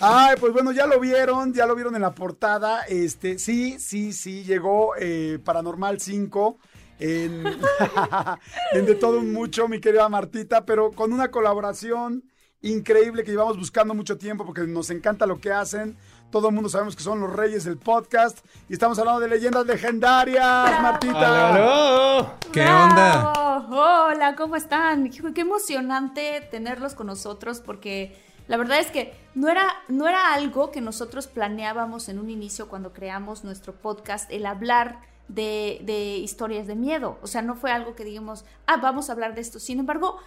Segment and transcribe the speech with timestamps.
[0.00, 2.82] Ay, pues bueno, ya lo vieron, ya lo vieron en la portada.
[2.82, 6.58] Este, sí, sí, sí, llegó eh, Paranormal 5
[7.00, 7.44] en,
[8.72, 12.22] en De Todo Un Mucho, mi querida Martita, pero con una colaboración
[12.62, 15.96] increíble que llevamos buscando mucho tiempo porque nos encanta lo que hacen.
[16.30, 18.38] Todo el mundo sabemos que son los reyes del podcast
[18.68, 21.54] y estamos hablando de leyendas legendarias, Martita.
[21.54, 22.34] ¡Aló!
[22.52, 23.32] ¿Qué onda?
[23.68, 25.10] Hola, ¿cómo están?
[25.10, 30.70] Qué emocionante tenerlos con nosotros porque la verdad es que no era, no era algo
[30.70, 36.66] que nosotros planeábamos en un inicio cuando creamos nuestro podcast, el hablar de, de historias
[36.66, 37.18] de miedo.
[37.22, 39.60] O sea, no fue algo que digamos, ah, vamos a hablar de esto.
[39.60, 40.18] Sin embargo,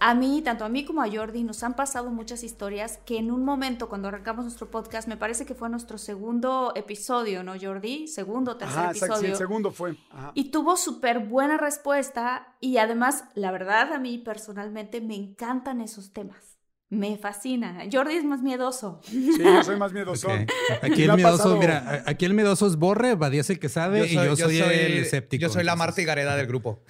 [0.00, 3.30] a mí, tanto a mí como a Jordi, nos han pasado muchas historias que en
[3.30, 8.06] un momento, cuando arrancamos nuestro podcast, me parece que fue nuestro segundo episodio, ¿no, Jordi?
[8.06, 9.32] Segundo tercer Ajá, exacto, sí, episodio.
[9.32, 9.96] el segundo fue.
[10.10, 10.32] Ajá.
[10.34, 16.12] Y tuvo súper buena respuesta y además, la verdad, a mí personalmente me encantan esos
[16.12, 16.57] temas.
[16.90, 17.82] Me fascina.
[17.92, 19.00] Jordi es más miedoso.
[19.04, 20.28] Sí, yo soy más miedoso.
[20.82, 24.06] Aquí el miedoso, pasado- mira, aquí el miedoso es Borre, Badía es el que sabe
[24.06, 25.42] y yo soy, el escéptico.
[25.42, 26.80] Yo soy la Marta y Gareda del grupo.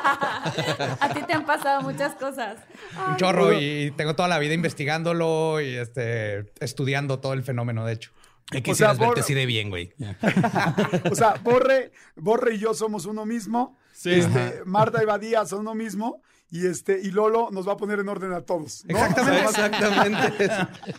[0.00, 2.56] a ti te han pasado muchas cosas.
[3.10, 7.92] Un chorro y tengo toda la vida investigándolo y este, estudiando todo el fenómeno, de
[7.94, 8.10] hecho.
[8.56, 9.92] O quisieras sea, verte Bor- así de bien, güey.
[11.10, 13.76] O sea, Borre, Borre y yo somos uno mismo.
[14.04, 16.22] Este, Marta y Badía son uno mismo.
[16.50, 18.84] Y este, y Lolo nos va a poner en orden a todos.
[18.86, 18.98] ¿no?
[18.98, 19.44] Exactamente.
[19.44, 20.44] Exactamente.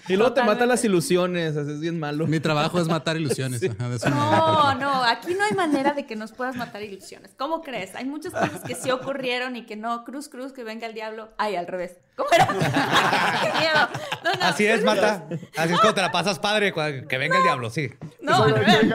[0.08, 2.28] y luego te matan las ilusiones, es bien malo.
[2.28, 3.62] Mi trabajo es matar ilusiones.
[3.64, 7.32] ajá, No, no, aquí no hay manera de que nos puedas matar ilusiones.
[7.36, 7.96] ¿Cómo crees?
[7.96, 11.30] Hay muchas cosas que sí ocurrieron y que no, cruz, cruz, que venga el diablo.
[11.38, 11.98] Ay, al revés.
[12.16, 12.46] ¿Cómo era?
[13.42, 13.90] ¡Qué miedo!
[14.24, 14.46] No, no.
[14.46, 15.26] Así es, Marta.
[15.58, 16.74] Así es como te la pasas padre,
[17.08, 17.90] que venga el diablo, sí.
[18.22, 18.94] No, al revés.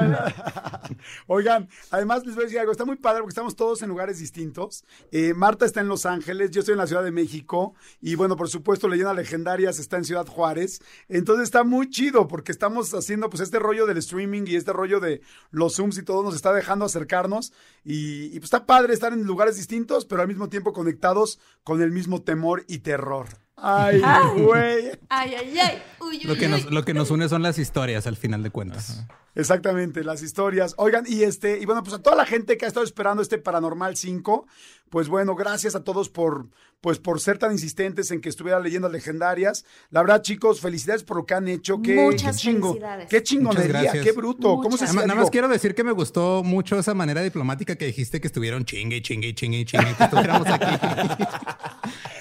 [1.26, 4.18] Oigan, además les voy a decir algo, está muy padre porque estamos todos en lugares
[4.18, 4.84] distintos.
[5.10, 8.36] Eh, Marta está en Los Ángeles, yo estoy en la Ciudad de México y bueno,
[8.36, 10.80] por supuesto, Leyendas Legendarias está en Ciudad Juárez.
[11.08, 15.00] Entonces está muy chido porque estamos haciendo pues este rollo del streaming y este rollo
[15.00, 17.52] de los Zooms y todo nos está dejando acercarnos
[17.84, 21.82] y, y, pues está padre estar en lugares distintos, pero al mismo tiempo conectados con
[21.82, 23.26] el mismo temor y terror.
[23.56, 24.00] Ay,
[24.42, 24.90] güey.
[25.08, 25.82] Ay, ay, ay.
[26.00, 26.50] Uy, uy, Lo que, uy.
[26.50, 29.04] nos, lo que nos une son las historias al final de cuentas.
[29.34, 30.74] Exactamente, las historias.
[30.78, 33.38] Oigan, y este, y bueno, pues a toda la gente que ha estado esperando este
[33.38, 34.46] Paranormal 5,
[34.90, 36.48] pues bueno, gracias a todos por,
[36.80, 39.64] pues por ser tan insistentes en que estuviera leyendas legendarias.
[39.90, 41.82] La verdad, chicos, felicidades por lo que han hecho.
[41.82, 43.08] Qué, Muchas qué chingo, felicidades.
[43.08, 44.58] qué chingonería, qué bruto.
[44.62, 44.84] ¿Cómo se?
[44.86, 48.28] Nada, nada más quiero decir que me gustó mucho esa manera diplomática que dijiste que
[48.28, 50.64] estuvieron chingue, chingue, chingue, chingue, que estuviéramos aquí.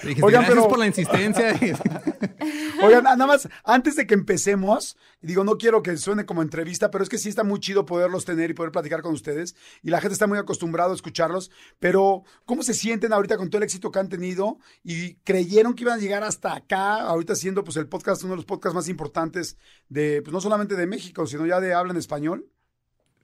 [0.02, 1.54] Dijiste, Oigan, gracias pero- por la insistencia.
[2.82, 7.03] Oigan, nada más, antes de que empecemos, digo, no quiero que suene como entrevista, pero
[7.04, 9.54] es que sí está muy chido poderlos tener y poder platicar con ustedes.
[9.82, 11.50] Y la gente está muy acostumbrada a escucharlos.
[11.78, 14.58] Pero, ¿cómo se sienten ahorita con todo el éxito que han tenido?
[14.82, 18.36] Y creyeron que iban a llegar hasta acá, ahorita siendo pues el podcast, uno de
[18.38, 19.56] los podcasts más importantes
[19.88, 22.46] de, pues no solamente de México, sino ya de habla en español.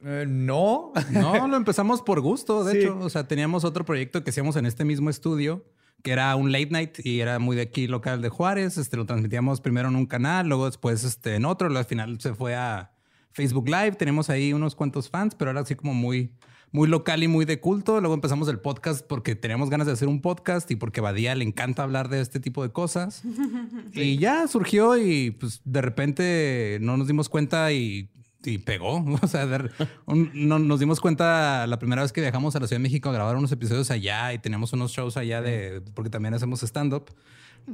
[0.04, 0.92] Eh, no.
[1.10, 2.78] No, lo empezamos por gusto, de Sí.
[2.78, 2.98] hecho.
[3.00, 5.64] O sea, teníamos otro proyecto que hacíamos en este mismo estudio,
[6.02, 8.78] que era un late night y era muy de aquí local de Juárez.
[8.78, 11.68] Este, lo transmitíamos primero en un canal, luego después este, en otro.
[11.68, 12.92] Luego al final se fue a
[13.32, 13.92] Facebook Live.
[13.92, 16.32] Tenemos ahí unos cuantos fans, pero era así como muy,
[16.72, 18.00] muy local y muy de culto.
[18.00, 21.34] Luego empezamos el podcast porque teníamos ganas de hacer un podcast y porque a Badía
[21.34, 23.22] le encanta hablar de este tipo de cosas.
[23.92, 28.08] Y ya surgió y pues de repente no nos dimos cuenta y,
[28.44, 29.04] y pegó.
[29.22, 29.70] O sea, de-
[30.06, 33.08] un- no, nos dimos cuenta la primera vez que viajamos a la Ciudad de México
[33.08, 37.10] a grabar unos episodios allá y teníamos unos shows allá de, porque también hacemos stand-up.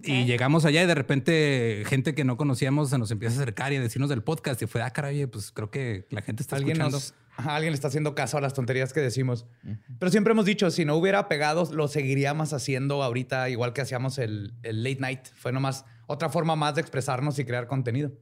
[0.03, 3.73] Y llegamos allá y de repente gente que no conocíamos se nos empieza a acercar
[3.73, 6.57] y a decirnos del podcast y fue, ah, caray, pues creo que la gente está
[6.57, 6.97] Alguien escuchando.
[6.99, 7.15] nos,
[7.47, 9.47] alguien le está haciendo caso a las tonterías que decimos.
[9.99, 14.19] Pero siempre hemos dicho, si no hubiera pegado, lo seguiríamos haciendo ahorita, igual que hacíamos
[14.19, 15.27] el, el late night.
[15.35, 18.13] Fue nomás otra forma más de expresarnos y crear contenido.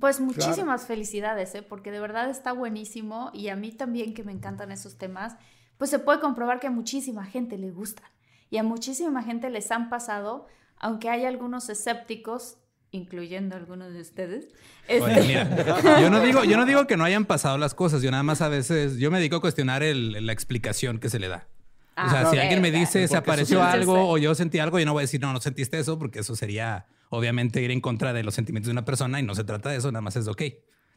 [0.00, 1.62] Pues muchísimas felicidades, ¿eh?
[1.62, 5.36] porque de verdad está buenísimo y a mí también que me encantan esos temas,
[5.76, 8.06] pues se puede comprobar que a muchísima gente le gustan
[8.48, 10.46] y a muchísima gente les han pasado,
[10.82, 12.58] aunque hay algunos escépticos,
[12.90, 14.48] incluyendo algunos de ustedes.
[14.88, 18.02] Oye, este- mira, yo no digo, yo no digo que no hayan pasado las cosas.
[18.02, 21.18] Yo nada más a veces, yo me dedico a cuestionar el- la explicación que se
[21.18, 21.48] le da.
[21.94, 24.86] o sea, Ah, si alguien me dice se apareció algo o yo sentí algo, yo
[24.86, 28.14] no voy a decir no, no sentiste eso, porque eso sería obviamente ir en contra
[28.14, 29.92] de los sentimientos de una persona y no se trata de eso.
[29.92, 30.42] Nada más es ok.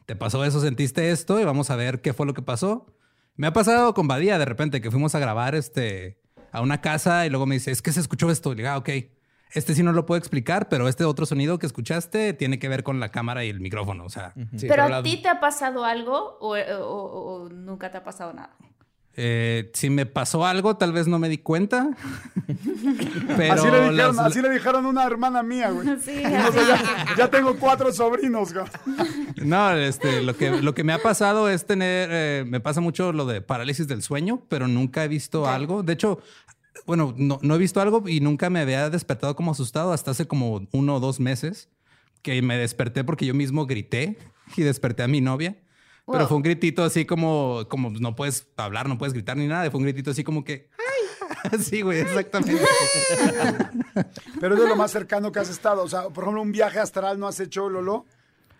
[0.06, 2.86] Te pasó eso, sentiste esto y vamos a ver qué fue lo que pasó.
[3.36, 6.18] Me ha pasado con Badía de repente que fuimos a grabar este
[6.50, 8.52] a una casa y luego me dice es que se escuchó esto.
[8.52, 8.88] Y le digo, ah, ok.
[9.56, 12.82] Este sí no lo puedo explicar, pero este otro sonido que escuchaste tiene que ver
[12.82, 14.04] con la cámara y el micrófono.
[14.04, 17.48] O sea, Sí, pero la- a ti te ha pasado algo o, o- o- o
[17.48, 18.50] nunca te ha pasado nada.
[19.18, 21.88] Eh, si me pasó algo, tal vez no me di cuenta.
[23.36, 25.88] Pero así, le dijeron, las- así le dijeron a una hermana mía, güey.
[26.00, 28.66] Sí, No ya, ya tengo cuatro sobrinos, güey.
[29.42, 33.12] no, este, lo que, lo que me ha pasado es tener, eh, me pasa mucho
[33.12, 35.82] lo de parálisis del sueño, pero nunca he visto algo.
[35.82, 36.20] De hecho,
[36.86, 40.26] bueno, no, no he visto algo y nunca me había despertado como asustado hasta hace
[40.26, 41.68] como uno o dos meses
[42.22, 44.18] que me desperté porque yo mismo grité
[44.56, 45.56] y desperté a mi novia.
[46.06, 46.28] Pero Wow.
[46.28, 49.68] fue un gritito así como, como no puedes hablar, no puedes gritar ni nada.
[49.72, 51.58] Fue un gritito así como que, ¡ay!
[51.60, 52.62] Sí, güey, exactamente.
[54.40, 55.82] Pero es de lo más cercano que has estado.
[55.82, 58.04] O sea, por ejemplo, un viaje astral no has hecho, Lolo.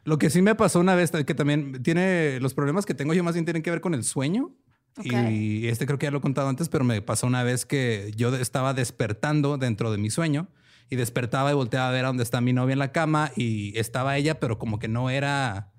[0.04, 3.24] Lo que sí me pasó una vez, que también tiene los problemas que tengo yo
[3.24, 4.52] más bien tienen que ver con el sueño.
[5.04, 8.12] Y este creo que ya lo he contado antes, pero me pasó una vez que
[8.16, 10.48] yo estaba despertando dentro de mi sueño
[10.88, 13.76] y despertaba y volteaba a ver a dónde está mi novia en la cama y
[13.78, 15.72] estaba ella, pero como que no era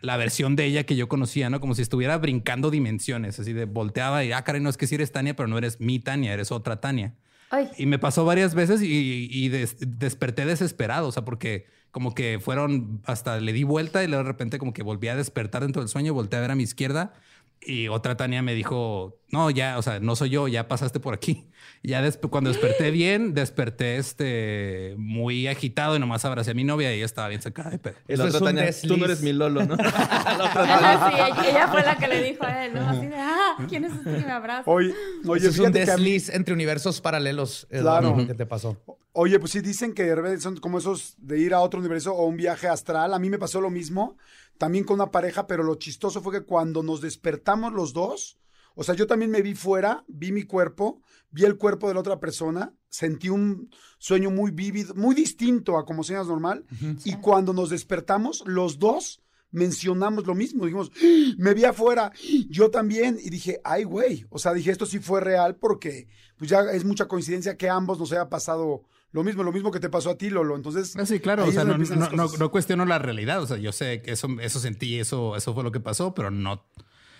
[0.00, 1.60] la versión de ella que yo conocía, ¿no?
[1.60, 4.94] Como si estuviera brincando dimensiones, así de volteaba y, ah, caray, no es que si
[4.94, 7.14] eres Tania, pero no eres mi Tania, eres otra Tania.
[7.50, 12.14] Ay, Y me pasó varias veces y, y des- desperté desesperado, o sea, porque como
[12.14, 15.62] que fueron, hasta le di vuelta y luego de repente como que volví a despertar
[15.62, 17.14] dentro del sueño, volteé a ver a mi izquierda
[17.60, 21.14] y otra Tania me dijo, no, ya, o sea, no soy yo, ya pasaste por
[21.14, 21.50] aquí.
[21.82, 26.64] Y ya desp- cuando desperté bien, desperté este, muy agitado y nomás abracé a mi
[26.64, 27.96] novia y ella estaba bien sacada de pedo.
[28.06, 29.74] Eso es Tania, tú no eres mi Lolo, ¿no?
[30.30, 31.10] ajá,
[31.42, 32.88] sí, ella, fue la que le dijo a él, ¿no?
[32.88, 34.62] Así de, ah, ¿quién es este que me abraza?
[34.70, 34.94] Oye,
[35.26, 37.66] oye, es un mí- desliz entre universos paralelos.
[37.70, 38.14] Claro.
[38.16, 38.76] lo que te pasó.
[39.12, 42.12] Oye, pues sí dicen que de repente son como esos de ir a otro universo
[42.14, 43.14] o un viaje astral.
[43.14, 44.18] A mí me pasó lo mismo,
[44.58, 48.38] también con una pareja, pero lo chistoso fue que cuando nos despertamos los dos,
[48.74, 51.00] o sea, yo también me vi fuera, vi mi cuerpo,
[51.30, 55.84] vi el cuerpo de la otra persona, sentí un sueño muy vívido, muy distinto a
[55.86, 56.64] como sueñas normal.
[57.04, 60.64] Y cuando nos despertamos, los dos mencionamos lo mismo.
[60.66, 61.34] Dijimos, "¡Ah!
[61.38, 62.12] me vi afuera,
[62.50, 63.18] yo también.
[63.22, 64.26] Y dije, ay, güey.
[64.28, 67.74] O sea, dije, esto sí fue real porque pues ya es mucha coincidencia que a
[67.74, 68.82] ambos nos haya pasado
[69.16, 70.54] lo mismo, lo mismo que te pasó a ti, Lolo.
[70.54, 71.44] Entonces, Ah, sí, claro.
[71.46, 73.42] O sea, no, no, no- no cuestiono la realidad.
[73.42, 76.30] O sea, yo sé que eso, eso sentí, eso, eso fue lo que pasó, pero
[76.30, 76.64] no.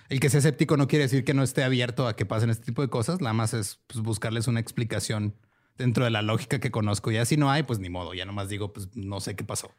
[0.09, 2.67] El que sea escéptico no quiere decir que no esté abierto a que pasen este
[2.67, 3.21] tipo de cosas.
[3.21, 5.35] Nada más es pues, buscarles una explicación
[5.79, 7.11] dentro de la lógica que conozco.
[7.11, 8.15] Ya si no hay, pues ni modo.
[8.15, 9.75] Ya nomás digo, pues no sé qué pasó.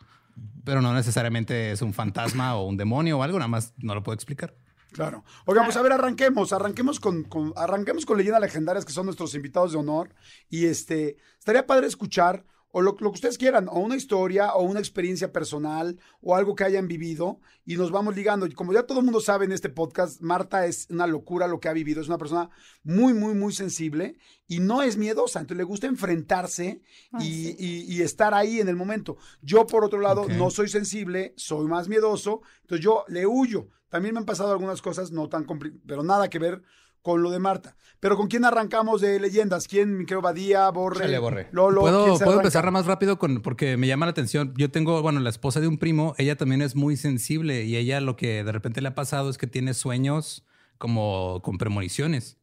[0.66, 3.38] Pero no necesariamente es un fantasma o un demonio o algo.
[3.40, 4.56] Nada más no lo puedo explicar.
[4.92, 5.24] Claro.
[5.46, 9.36] Oigan, pues a ver, arranquemos, arranquemos con, con- arranquemos con leyendas legendarias que son nuestros
[9.36, 10.14] invitados de honor.
[10.50, 14.64] Y este, estaría padre escuchar, o lo, lo que ustedes quieran, o una historia, o
[14.64, 18.46] una experiencia personal, o algo que hayan vivido, y nos vamos ligando.
[18.46, 21.60] Y como ya todo el mundo sabe en este podcast, Marta es una locura lo
[21.60, 22.50] que ha vivido, es una persona
[22.84, 24.18] muy, muy, muy sensible,
[24.48, 26.82] y no es miedosa, entonces le gusta enfrentarse
[27.20, 29.18] y, y- y estar ahí en el momento.
[29.42, 33.70] Yo, por otro lado, no soy sensible, soy más miedoso, entonces yo le huyo.
[33.90, 36.62] También me han pasado algunas cosas no tan complicadas, pero nada que ver
[37.02, 37.78] con lo de Marta.
[38.02, 39.68] Pero ¿con quién arrancamos de leyendas?
[39.68, 39.98] ¿Quién?
[39.98, 41.48] Mi querido Badía, Borre, Chale, Borre.
[41.52, 41.82] Lolo.
[41.82, 44.54] Puedo, ¿quién se puedo empezar más rápido con, porque me llama la atención.
[44.58, 48.02] Yo tengo, bueno, la esposa de un primo, ella también es muy sensible y ella
[48.02, 50.44] lo que de repente le ha pasado es que tiene sueños
[50.78, 52.38] como con premoniciones.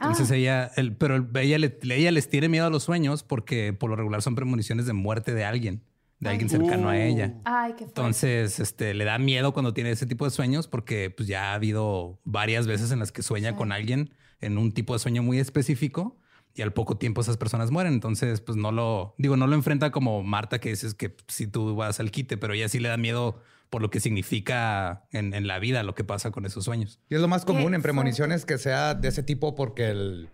[0.00, 0.36] Entonces Ah.
[0.36, 3.88] ella, el, pero el- ella, le- ella les tiene miedo a los sueños porque por
[3.88, 5.84] lo regular son premoniciones de muerte de alguien,
[6.22, 7.34] de alguien cercano a ella.
[7.44, 7.84] Ay, qué.
[7.84, 11.54] Entonces, este, le da miedo cuando tiene ese tipo de sueños porque pues ya ha
[11.54, 13.56] habido varias veces en las que sueña Sí.
[13.56, 14.10] con alguien
[14.40, 16.16] en un tipo de sueño muy específico
[16.54, 17.92] y al poco tiempo esas personas mueren.
[17.92, 21.74] Entonces, pues no lo, digo, no lo enfrenta como Marta que dices que si tú
[21.74, 25.46] vas al quite, pero ella sí le da miedo por lo que significa en, en
[25.46, 27.00] la vida lo que pasa con esos sueños.
[27.08, 30.28] Y es lo más común en premoniciones que sea de ese tipo porque el,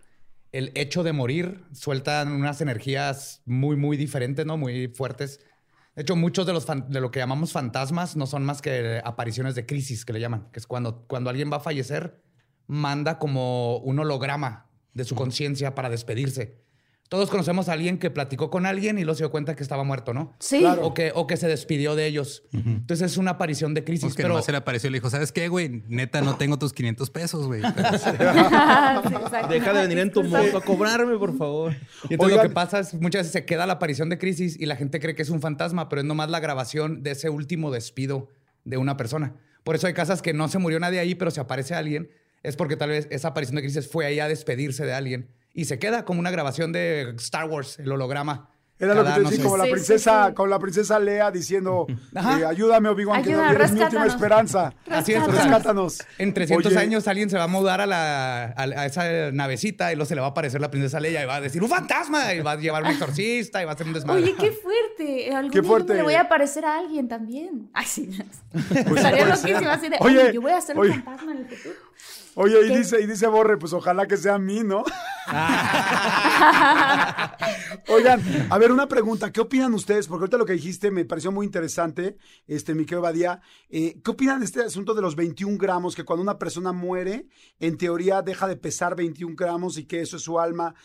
[0.51, 4.57] el hecho de morir sueltan unas energías muy, muy diferentes, ¿no?
[4.57, 5.39] Muy fuertes.
[5.99, 9.53] De hecho, muchos de, los de lo que llamamos fantasmas no son más que apariciones
[9.53, 12.23] de crisis, que le llaman, que es cuando, cuando alguien va a fallecer,
[12.67, 16.63] manda como un holograma de su conciencia para despedirse.
[17.09, 19.83] Todos conocemos a alguien que platicó con alguien y luego se dio cuenta que estaba
[19.83, 20.35] muerto, ¿no?
[20.37, 20.59] Sí.
[20.59, 20.85] Claro.
[20.85, 22.43] O, que, o que se despidió de ellos.
[22.53, 24.03] Entonces es una aparición de crisis.
[24.03, 25.83] Pues que pero nomás se le apareció y le dijo, ¿sabes qué, güey?
[25.87, 27.61] Neta, no tengo tus 500 pesos, güey.
[27.99, 29.47] Sí, exacto.
[29.47, 31.73] Deja de venir en tu moto a cobrarme, por favor.
[32.09, 32.37] Y entonces Oigan.
[32.37, 34.99] lo que pasa es muchas veces se queda la aparición de crisis y la gente
[34.99, 38.29] cree que es un fantasma, pero es nomás la grabación de ese último despido
[38.65, 39.33] de una persona.
[39.63, 42.11] Por eso hay casas que no se murió nadie ahí, pero se aparece alguien.
[42.43, 45.65] Es porque tal vez esa aparición de crisis fue ahí a despedirse de alguien y
[45.65, 48.49] se queda como una grabación de Star Wars, el holograma.
[48.81, 50.33] Era lo que te no decía, sé, como la Sí, sí, princesa, sí.
[50.35, 54.73] como la princesa Lea diciendo, eh, ayúdame, Obi-Wan, que no eres mi última esperanza.
[54.89, 55.97] Así es, Rescátanos.
[56.17, 59.91] En 300 Oye, años alguien se va a mudar a, la, a, a esa navecita
[59.91, 61.67] y luego se le va a aparecer la princesa Leia y va a decir ¡un
[61.67, 62.33] fantasma!
[62.33, 64.23] Y va a llevar un exorcista y va a hacer un desmadre.
[64.23, 65.35] Oye, qué fuerte.
[65.35, 65.87] Algún Qué día fuerte.
[65.89, 67.69] yo le voy a aparecer a alguien también.
[67.73, 68.09] Ay, sí.
[68.53, 71.45] Pues, Estaría pues, loquísimo así de, Oye, yo voy a ser un fantasma en el
[71.49, 71.75] futuro.
[72.41, 72.77] Oye, y ¿Qué?
[72.77, 74.85] dice, y dice Borre, pues ojalá que sea a mí, ¿no?
[77.89, 79.33] Oigan, a ver, una pregunta.
[79.33, 80.07] ¿Qué opinan ustedes?
[80.07, 82.15] Porque ahorita lo que dijiste me pareció muy interesante,
[82.47, 83.41] este, mi querido Badía.
[83.67, 85.97] Eh, ¿Qué opinan de este asunto de los 21 gramos?
[85.97, 87.27] Que cuando una persona muere,
[87.59, 90.75] en teoría deja de pesar 21 gramos y que eso es su alma.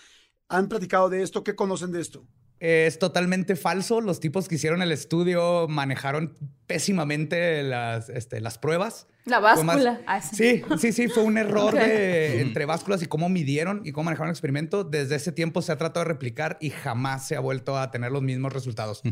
[0.48, 1.44] ¿Han platicado de esto?
[1.44, 2.26] ¿Qué conocen de esto?
[2.60, 4.00] Es totalmente falso.
[4.00, 6.34] Los tipos que hicieron el estudio manejaron
[6.66, 9.06] pésimamente las, este, las pruebas.
[9.26, 10.00] La Fue más- báscula.
[10.06, 10.36] Ah, sí.
[10.36, 11.80] Sí, sí, sí, fue un error Ok.
[11.80, 14.84] de, entre básculas y cómo midieron y cómo manejaron el experimento.
[14.84, 18.12] Desde ese tiempo se ha tratado de replicar y jamás se ha vuelto a tener
[18.12, 19.02] los mismos resultados.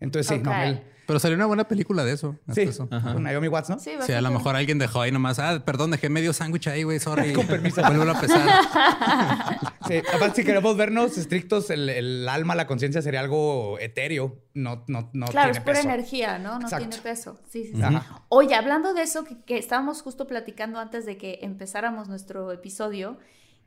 [0.00, 0.56] Entonces, sí, no, Ok.
[0.64, 2.36] el- Pero salió una buena película de eso.
[2.52, 2.88] sí, eso.
[2.88, 3.78] con Naomi Watts, ¿no?
[3.78, 6.82] Sí, Sí, a lo mejor alguien dejó ahí nomás, ah, perdón, dejé medio sándwich ahí,
[6.84, 7.32] güey, sorry.
[7.34, 7.82] Con permiso.
[7.82, 8.48] Vuelvo a pesar.
[10.00, 14.38] Sí, aparte, si queremos vernos estrictos, el, el alma, la conciencia sería algo etéreo.
[14.54, 15.88] No, no, no Claro, tiene es pura peso.
[15.88, 16.58] energía, ¿no?
[16.58, 16.88] No Exacto.
[16.88, 17.38] tiene peso.
[17.48, 17.82] Sí, sí, sí.
[17.82, 18.24] Ajá.
[18.28, 23.18] Oye, hablando de eso, que, que estábamos justo platicando antes de que empezáramos nuestro episodio,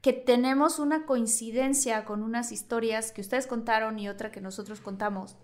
[0.01, 5.35] que tenemos una coincidencia con unas historias que ustedes contaron y otra que nosotros contamos.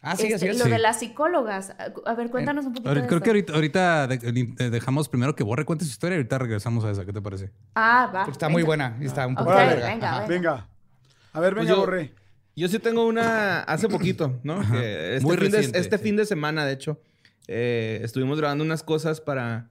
[0.00, 0.52] Ah, sí, Este.
[0.54, 0.70] Lo Sí.
[0.70, 1.74] de las psicólogas.
[2.06, 3.24] A ver, cuéntanos un poquito Ahorita- de creo eso.
[3.24, 4.18] que ahorita, ahorita de-
[4.56, 7.04] de- dejamos primero que Borre cuente su historia y ahorita regresamos a esa.
[7.04, 7.50] ¿Qué te parece?
[7.74, 8.20] Ah, va.
[8.20, 9.70] Porque está muy buena y está un poco Ok, Órale.
[9.72, 9.88] larga.
[9.88, 10.26] venga, venga.
[10.28, 10.68] Venga.
[11.32, 12.14] A ver, Pues venga, yo- Borre.
[12.56, 14.60] Yo sí tengo una hace poquito, ¿no?
[14.70, 16.02] Que este Muy fin de, reciente, este sí.
[16.04, 17.00] fin de semana, de hecho,
[17.46, 19.68] eh, estuvimos grabando unas cosas para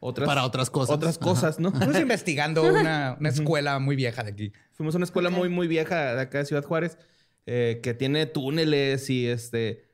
[0.00, 0.96] otras, Para otras cosas.
[0.96, 1.24] Otras Ajá.
[1.24, 1.68] cosas, ¿no?
[1.68, 4.52] Estamos investigando una, una escuela muy vieja de aquí.
[4.72, 6.96] Fuimos a una escuela muy, muy vieja de acá de Ciudad Juárez,
[7.46, 9.84] eh, que tiene túneles y este.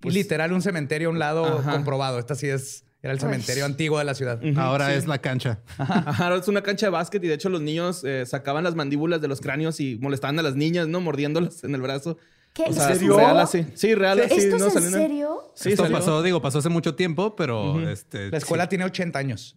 [0.00, 1.72] pues, y literal un cementerio a un lado Ajá.
[1.72, 2.18] comprobado.
[2.18, 4.40] Esta sí es, era el cementerio antiguo de la ciudad.
[4.56, 5.60] Ahora es la cancha.
[5.78, 8.74] Ajá, ahora es una cancha de básquet y de hecho los niños eh, sacaban las
[8.74, 11.00] mandíbulas de los cráneos y molestaban a las niñas, ¿no?
[11.00, 12.16] Mordiéndolas en el brazo.
[12.54, 12.64] ¿Qué?
[12.68, 13.16] O sea, ¿En serio?
[13.16, 13.66] real así.
[13.74, 14.34] Sí, real así.
[14.36, 14.66] ¿Esto ¿no?
[14.68, 15.52] es en serio?
[15.54, 15.98] Sí, Esto salió.
[15.98, 18.30] pasó, digo, pasó hace mucho tiempo, pero este.
[18.30, 19.56] La escuela tiene 80 años.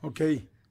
[0.00, 0.20] Ok.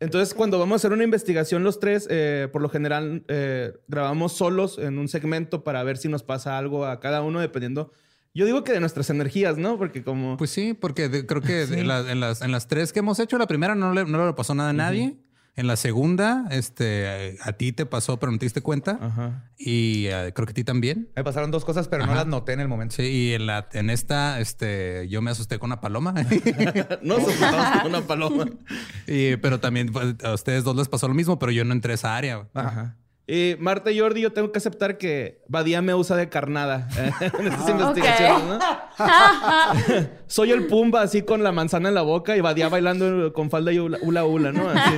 [0.01, 4.34] Entonces, cuando vamos a hacer una investigación los tres, eh, por lo general eh, grabamos
[4.34, 7.91] solos en un segmento para ver si nos pasa algo a cada uno, dependiendo.
[8.34, 9.77] Yo digo que de nuestras energías, ¿no?
[9.77, 10.38] Porque como...
[10.38, 13.20] Pues sí, porque de- creo que de la- en, las, en las tres que hemos
[13.20, 15.17] hecho, la primera no le, no le pasó nada a nadie.
[15.53, 18.98] En la segunda, este, a ti te pasó, pero no te diste cuenta.
[19.01, 19.51] Ajá.
[19.58, 21.10] Y eh, creo que a ti también.
[21.13, 22.96] Me pasaron dos cosas, pero no las noté en el momento.
[22.96, 26.13] Sí, y en, la, en esta, este, yo me asusté con una paloma.
[27.01, 28.46] no, soportamos con una paloma.
[29.08, 31.91] y, pero también pues, a ustedes dos les pasó lo mismo, pero yo no entré
[31.91, 32.48] a esa área.
[32.53, 32.98] Ajá.
[33.34, 37.32] Y Marta y Jordi, yo tengo que aceptar que Badía me usa de carnada eh,
[37.40, 38.60] en estas investigaciones, ¿no?
[40.28, 43.72] Soy el Pumba así con la manzana en la boca y Badía bailando con falda
[43.72, 44.70] y hula hula, hula, ¿no?
[44.70, 44.98] Así.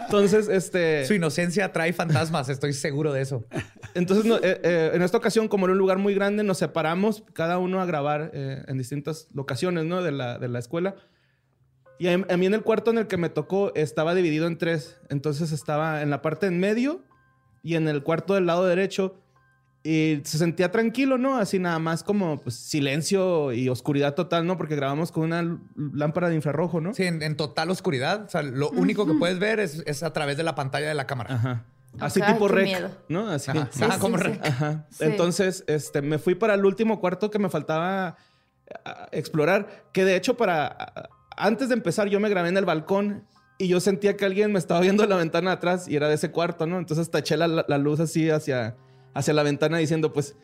[0.00, 1.06] Entonces, este...
[1.06, 3.44] Su inocencia trae fantasmas, estoy seguro de eso.
[3.94, 7.22] Entonces, no, eh, eh, en esta ocasión, como era un lugar muy grande, nos separamos
[7.32, 10.02] cada uno a grabar eh, en distintas locaciones, ¿no?
[10.02, 10.96] De la, de la escuela.
[12.00, 14.58] Y a, a mí en el cuarto en el que me tocó estaba dividido en
[14.58, 14.98] tres.
[15.10, 17.04] Entonces estaba en la parte en medio
[17.62, 19.16] y en el cuarto del lado derecho.
[19.84, 21.38] Y se sentía tranquilo, ¿no?
[21.38, 24.56] Así nada más como pues, silencio y oscuridad total, ¿no?
[24.56, 26.94] Porque grabamos con una lámpara de infrarrojo, ¿no?
[26.94, 28.24] Sí, en, en total oscuridad.
[28.26, 30.94] O sea, lo único que puedes ver es, es a través de la pantalla de
[30.94, 31.34] la cámara.
[31.34, 31.64] Ajá.
[31.98, 32.90] Así tipo rec, miedo.
[33.08, 33.28] ¿no?
[33.28, 33.50] Así.
[33.50, 33.68] Ajá.
[33.72, 34.22] Sí, Ajá, sí, como sí.
[34.24, 34.86] re- Ajá.
[34.90, 35.04] Sí.
[35.04, 38.16] Entonces, este, me fui para el último cuarto que me faltaba
[39.10, 43.24] explorar, que de hecho para antes de empezar yo me grabé en el balcón
[43.62, 46.08] y yo sentía que alguien me estaba viendo en la ventana de atrás y era
[46.08, 46.78] de ese cuarto, ¿no?
[46.78, 48.76] Entonces taché la, la luz así hacia,
[49.14, 50.36] hacia la ventana diciendo, pues,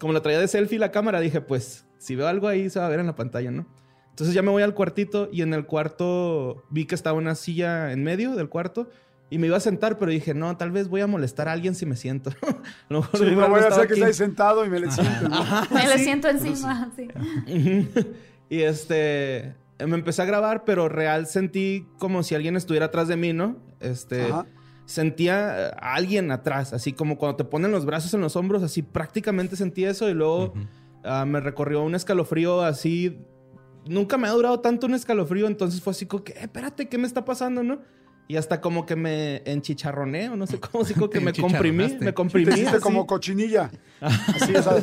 [0.00, 2.86] como la traía de selfie la cámara, dije, pues, si veo algo ahí se va
[2.86, 3.66] a ver en la pantalla, ¿no?
[4.10, 7.92] Entonces ya me voy al cuartito y en el cuarto vi que estaba una silla
[7.92, 8.90] en medio del cuarto
[9.30, 11.76] Y me iba a sentar, pero dije, no, tal vez voy a molestar a alguien
[11.76, 12.30] si me siento.
[12.42, 12.54] a
[12.88, 15.28] lo mejor Sí, no voy a hacer que estés sentado y me le siento.
[15.28, 15.44] ¿no?
[15.70, 16.90] Me le siento encima.
[16.96, 17.08] sí.
[18.50, 19.54] y este,
[19.86, 23.56] me empecé a grabar, pero real sentí como si alguien estuviera atrás de mí, ¿no?
[23.80, 24.46] Este, Ajá.
[24.86, 28.82] sentía a alguien atrás, así como cuando te ponen los brazos en los hombros, así
[28.82, 30.54] prácticamente sentí eso y luego
[31.04, 33.20] ah, me recorrió un escalofrío así.
[33.86, 36.98] Nunca me ha durado tanto un escalofrío, entonces fue así como que, "Eh, espérate, ¿qué
[36.98, 37.80] me está pasando, no?
[38.30, 41.32] Y hasta como que me enchicharroné, o no sé cómo, así como que Te me
[41.32, 42.50] comprimí, me Te comprimí.
[42.52, 42.80] hiciste así.
[42.80, 43.70] como cochinilla.
[44.00, 44.76] Así, o sea,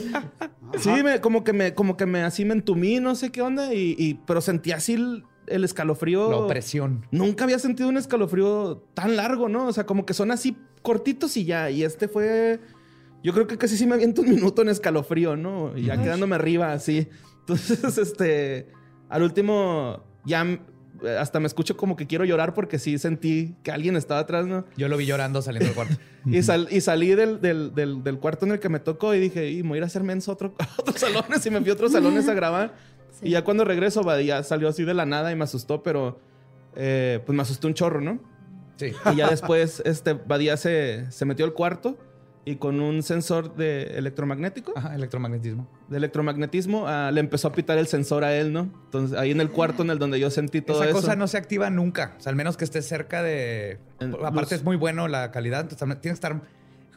[0.80, 3.74] Sí, me- como que me, como que me así me entumí, no sé qué onda,
[3.74, 6.30] y, y- pero sentí así el, el escalofrío.
[6.32, 7.06] La opresión.
[7.12, 9.68] Nunca había sentido un escalofrío tan largo, ¿no?
[9.68, 11.70] O sea, como que son así cortitos y ya.
[11.70, 12.60] Y este fue.
[13.24, 15.78] Yo creo que casi sí me aviento un minuto en escalofrío, ¿no?
[15.78, 17.08] Y ya quedándome arriba, así.
[17.42, 18.68] Entonces, este.
[19.08, 20.44] Al último, ya
[21.20, 24.66] hasta me escucho como que quiero llorar porque sí sentí que alguien estaba atrás, ¿no?
[24.78, 25.96] Yo lo vi llorando saliendo del cuarto.
[26.28, 29.20] Y, sal- y salí del, del- del- del cuarto en el que me tocó y
[29.20, 31.46] dije, y me voy a ir a hacer menso a otro, a otros salones.
[31.46, 32.74] Y me fui a otros salones a grabar.
[33.12, 33.28] Sí.
[33.28, 36.20] Y ya cuando regreso, Badía salió así de la nada y me asustó, pero
[36.76, 38.20] eh, pues me asustó un chorro, ¿no?
[38.78, 38.92] Sí.
[39.14, 41.98] Y ya después, este, Badía se, se metió al cuarto
[42.48, 45.68] y con un sensor de electromagnético, Ajá, electromagnetismo.
[45.90, 48.70] de electromagnetismo, ah, le empezó a pitar el sensor a él, ¿no?
[48.86, 51.02] Entonces, ahí en el cuarto en el donde yo sentí todo Esa eso.
[51.02, 52.14] cosa no se activa nunca.
[52.18, 53.80] O sea, al menos que esté cerca de.
[54.00, 54.52] En Aparte, luz.
[54.54, 55.62] es muy bueno la calidad.
[55.62, 56.42] Entonces, tienes que estar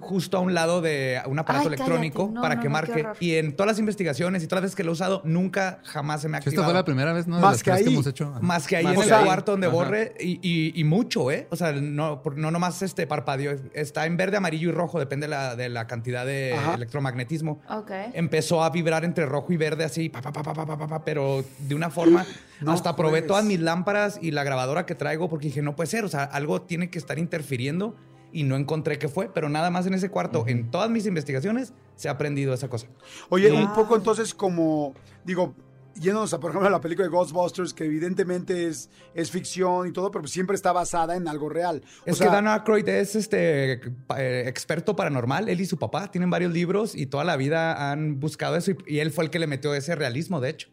[0.01, 3.07] justo a un lado de un aparato Ay, electrónico para que marque.
[3.21, 6.23] Y en todas las investigaciones y todas las veces que lo he usado, nunca jamás
[6.23, 6.63] se me ha activado.
[6.63, 7.39] Esta fue la primera vez, ¿no?
[7.39, 7.99] Más, que ahí.
[8.41, 8.87] Más que ahí.
[8.87, 9.77] En que el cuarto donde Ajá.
[9.77, 11.47] borre y, mucho, ¿eh?
[11.51, 13.57] O sea, no, no nomás este parpadeo.
[13.73, 17.61] Está en verde, amarillo y rojo, depende de la, de la cantidad de electromagnetismo.
[17.69, 18.11] Okay.
[18.15, 21.05] Empezó a vibrar entre rojo y verde así, pa pa pa pa pa, pa, pa,
[21.05, 22.25] pero de una forma...
[22.67, 26.05] hasta probé todas mis lámparas y la grabadora que traigo porque dije, no puede ser,
[26.05, 27.97] o sea, algo tiene que estar interfiriendo
[28.33, 31.73] y no encontré qué fue, pero nada más en ese cuarto, en todas mis investigaciones,
[31.97, 32.87] se ha aprendido esa cosa.
[33.31, 33.61] Oye, Wow.
[33.61, 34.95] un poco entonces como,
[35.25, 35.55] digo,
[36.01, 39.93] yéndonos a, por ejemplo, a la película de Ghostbusters, que evidentemente es, es ficción y
[39.93, 41.83] todo, pero siempre está basada en algo real.
[42.07, 43.73] O Es sea, que Dan Aykroyd es este
[44.17, 45.49] eh, experto paranormal.
[45.49, 48.71] Él y su papá tienen varios libros y toda la vida han buscado eso.
[48.71, 50.69] Y, y él fue el que le metió ese realismo, de hecho.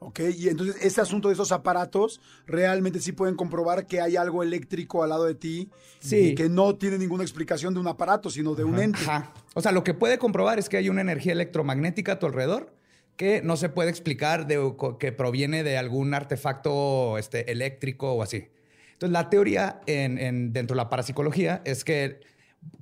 [0.00, 4.42] Ok, y entonces este asunto de esos aparatos realmente sí pueden comprobar que hay algo
[4.44, 6.16] eléctrico al lado de ti Sí.
[6.28, 9.00] y que no tiene ninguna explicación de un aparato, sino de un ente.
[9.00, 9.32] Ajá.
[9.54, 12.72] O sea, lo que puede comprobar es que hay una energía electromagnética a tu alrededor
[13.16, 18.48] que no se puede explicar de, que proviene de algún artefacto este, eléctrico o así.
[18.92, 22.20] Entonces, la teoría en, en- dentro de la parapsicología es que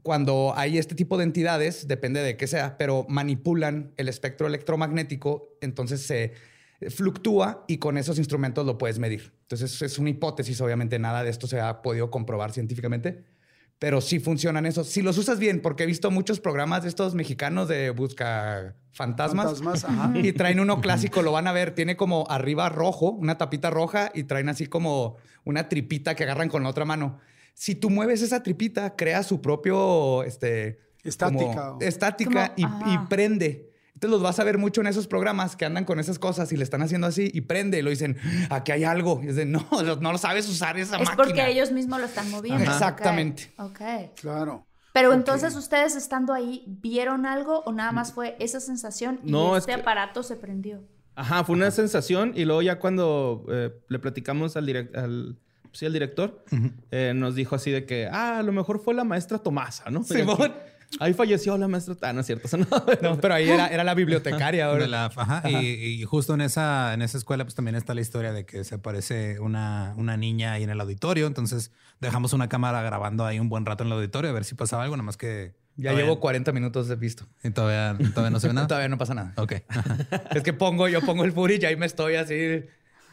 [0.02, 5.48] cuando hay este tipo de entidades, depende de qué sea, pero manipulan el espectro electromagnético,
[5.62, 6.32] entonces se
[6.90, 9.32] fluctúa y con esos instrumentos lo puedes medir.
[9.42, 13.24] Entonces es una hipótesis, obviamente nada de esto se ha podido comprobar científicamente,
[13.78, 14.86] pero sí funcionan esos.
[14.88, 19.60] Si los usas bien, porque he visto muchos programas de estos mexicanos de busca fantasmas,
[19.60, 20.12] Fantasmas, ajá.
[20.18, 24.10] y traen uno clásico, lo van a ver, tiene como arriba rojo, una tapita roja
[24.14, 27.18] y traen así como una tripita que agarran con la otra mano.
[27.54, 32.98] Si tú mueves esa tripita, crea su propio este Estática como estática Como- y, y
[33.08, 33.65] prende.
[33.96, 36.56] Entonces los vas a ver mucho en esos programas que andan con esas cosas y
[36.58, 38.18] le están haciendo así y prende y lo dicen,
[38.50, 39.22] aquí hay algo.
[39.24, 39.66] Y es de, no,
[40.02, 41.16] no lo sabes usar esa Es máquina.
[41.16, 42.62] porque ellos mismos lo están moviendo.
[42.62, 42.74] Ajá.
[42.74, 43.52] Exactamente.
[43.56, 43.80] Ok.
[44.20, 44.66] Claro.
[44.92, 49.56] Pero entonces ustedes estando ahí, ¿vieron algo o nada más fue esa sensación y No,
[49.56, 50.82] es este que- aparato se prendió?
[51.14, 55.38] Ajá, fue una sensación y luego ya cuando eh, le platicamos al, direc- al,
[55.72, 56.44] sí, al director,
[56.90, 60.02] eh, nos dijo así de que, ah, a lo mejor fue la maestra Tomasa, ¿no?
[60.02, 60.52] Simón.
[61.00, 61.96] Ahí falleció la maestra...
[62.02, 62.66] Ah, no es cierto, no.
[63.02, 64.66] No, pero ahí era, era la bibliotecaria.
[64.66, 64.86] ahora.
[64.86, 68.32] La- ajá, Y, y justo en esa, en esa escuela, pues también está la historia
[68.32, 71.26] de que se aparece una, una niña ahí en el auditorio.
[71.26, 74.54] Entonces dejamos una cámara grabando ahí un buen rato en el auditorio a ver si
[74.54, 75.54] pasaba algo, nada más que.
[75.78, 77.26] Ya todavía- llevo 40 minutos de visto.
[77.44, 78.66] Y todavía, todavía no se ve nada.
[78.66, 79.32] Todavía no pasa nada.
[79.36, 79.52] Ok.
[80.34, 82.64] Es que pongo, yo pongo el footage y ahí me estoy así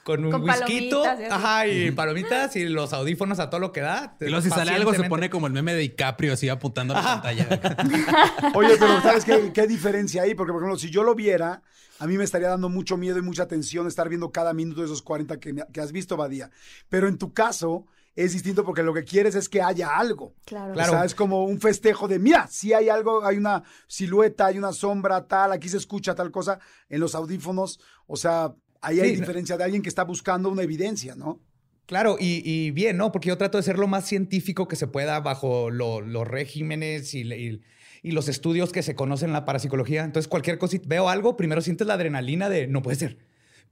[0.03, 0.89] con un Con whisky.
[1.31, 4.15] Ajá, y palomitas y los audífonos a todo lo que da.
[4.19, 6.97] Y luego si sale algo se pone como el meme de DiCaprio así apuntando a
[7.01, 7.47] la pantalla.
[8.55, 10.35] Oye, pero ¿sabes qué, qué diferencia hay?
[10.35, 11.61] Porque, por ejemplo, si yo lo viera,
[11.99, 14.87] a mí me estaría dando mucho miedo y mucha tensión estar viendo cada minuto de
[14.87, 16.49] esos 40 que, me- que has visto, Badía.
[16.89, 17.85] Pero en tu caso
[18.15, 20.35] es distinto porque lo que quieres es que haya algo.
[20.45, 20.73] Claro.
[20.73, 20.91] Claro.
[20.91, 24.57] O sea, es como un festejo de, mira, si hay algo, hay una silueta, hay
[24.57, 27.79] una sombra, tal, aquí se escucha tal cosa en los audífonos.
[28.05, 28.53] O sea,
[28.84, 31.39] ahí hay Sí, diferencia de alguien que está buscando una evidencia, ¿no?
[31.86, 33.12] Claro, y, y bien, ¿no?
[33.12, 37.13] Porque yo trato de ser lo más científico que se pueda bajo lo- los regímenes
[37.13, 37.62] y, y-
[38.02, 40.04] y los estudios que se conocen en la parapsicología.
[40.04, 43.17] Entonces, cualquier cosita, veo algo, primero sientes la adrenalina de no puede ser.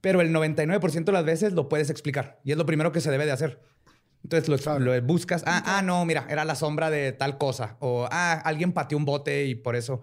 [0.00, 3.10] Pero el 99% de las veces lo puedes explicar y es lo primero que se
[3.10, 3.60] debe de hacer.
[4.24, 4.78] Entonces lo, Claro.
[4.80, 5.42] lo buscas.
[5.46, 7.76] Ah, ah, no, mira, era la sombra de tal cosa.
[7.80, 10.02] O ah, alguien pateó un bote y por eso.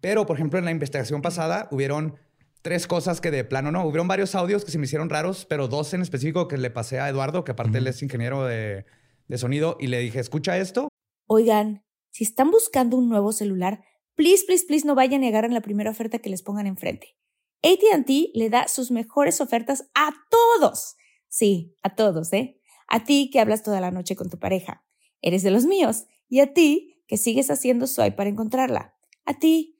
[0.00, 2.16] Pero, por ejemplo, en la investigación pasada hubieron
[2.62, 3.84] tres cosas que de plano no.
[3.84, 7.00] Hubieron varios audios que se me hicieron raros, pero dos en específico que le pasé
[7.00, 8.86] a Eduardo, que aparte él es ingeniero de,
[9.28, 10.88] de sonido, y le dije, escucha esto.
[11.26, 15.62] Oigan, si están buscando un nuevo celular, please, please, please no vayan y agarren la
[15.62, 17.16] primera oferta que les pongan enfrente.
[17.62, 20.96] ATT le da sus mejores ofertas a todos.
[21.28, 22.60] Sí, a todos, ¿eh?
[22.88, 24.84] A ti que hablas toda la noche con tu pareja.
[25.20, 26.06] Eres de los míos.
[26.28, 28.94] Y a ti que sigues haciendo swipe para encontrarla.
[29.24, 29.79] A ti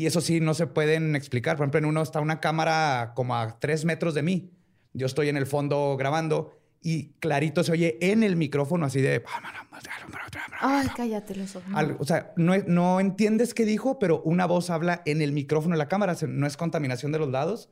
[0.00, 1.56] Y eso sí, no se pueden explicar.
[1.58, 4.50] Por ejemplo, en uno está una cámara como a tres metros de mí.
[4.94, 9.22] Yo estoy en el fondo grabando y clarito se oye en el micrófono así de...
[10.60, 11.68] Ay, cállate los ojos.
[11.74, 15.74] Algo- o sea, no, no entiendes qué dijo, pero una voz habla en el micrófono
[15.74, 16.16] de la cámara.
[16.28, 17.68] No es contaminación de los lados.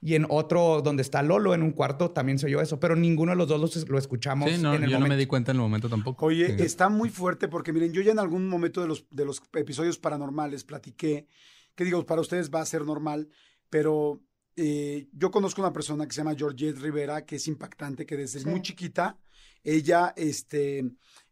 [0.00, 2.78] Y en otro, donde está Lolo, en un cuarto, también se oyó eso.
[2.80, 5.14] Pero ninguno de los dos los- lo, escuchamos Sí, no, en el yo no momento.
[5.14, 6.26] me di cuenta en el momento tampoco.
[6.26, 6.62] Oye, Sí.
[6.64, 9.98] está muy fuerte porque miren, yo ya en algún momento de los, de los episodios
[9.98, 11.26] paranormales platiqué,
[11.78, 13.28] que digo, para ustedes va a ser normal,
[13.70, 14.20] pero
[14.56, 18.44] eh, yo conozco una persona que se llama Georgette Rivera, que es impactante, que desde
[18.50, 19.16] muy chiquita,
[19.62, 20.78] ella este,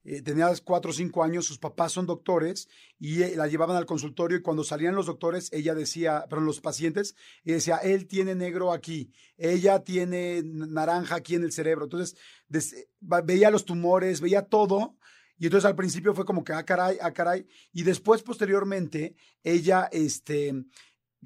[0.05, 3.87] eh, tenía cuatro o cinco años, sus papás son doctores y eh, la llevaban al
[3.87, 8.37] consultorio y cuando salían los doctores, ella decía, pero los pacientes, ella decía, él tiene
[8.37, 11.87] negro aquí, ella tiene naranja aquí en el cerebro.
[11.87, 14.97] Entonces, des- veía los tumores, veía todo.
[15.39, 17.47] Y entonces al principio fue como que, ah, caray, ah, caray.
[17.73, 20.55] Y después, posteriormente, ella, este,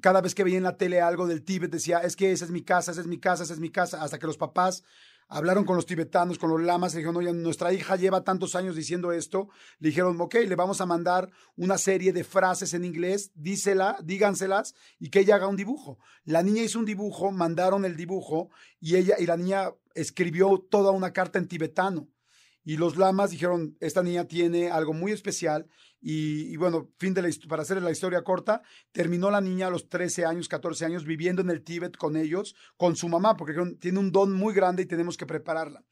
[0.01, 2.51] cada vez que veía en la tele algo del Tíbet, decía, es que esa es
[2.51, 4.01] mi casa, esa es mi casa, esa es mi casa.
[4.01, 4.83] Hasta que los papás
[5.31, 8.75] hablaron con los tibetanos, con los lamas, y dijeron, oye, nuestra hija lleva tantos años
[8.75, 9.47] diciendo esto.
[9.79, 14.75] Le dijeron, ok, le vamos a mandar una serie de frases en inglés, dísela, díganselas,
[14.99, 15.99] y que ella haga un dibujo.
[16.25, 18.49] La niña hizo un dibujo, mandaron el dibujo,
[18.81, 22.09] y ella, y la niña escribió toda una carta en tibetano.
[22.63, 25.67] Y los lamas dijeron, esta niña tiene algo muy especial.
[25.99, 29.89] Y, bueno, fin de la, para hacer la historia corta, terminó la niña a los
[29.89, 33.99] 13 años, 14 años, viviendo en el Tíbet con ellos, con su mamá, porque tiene
[33.99, 35.83] un don muy grande y tenemos que prepararla.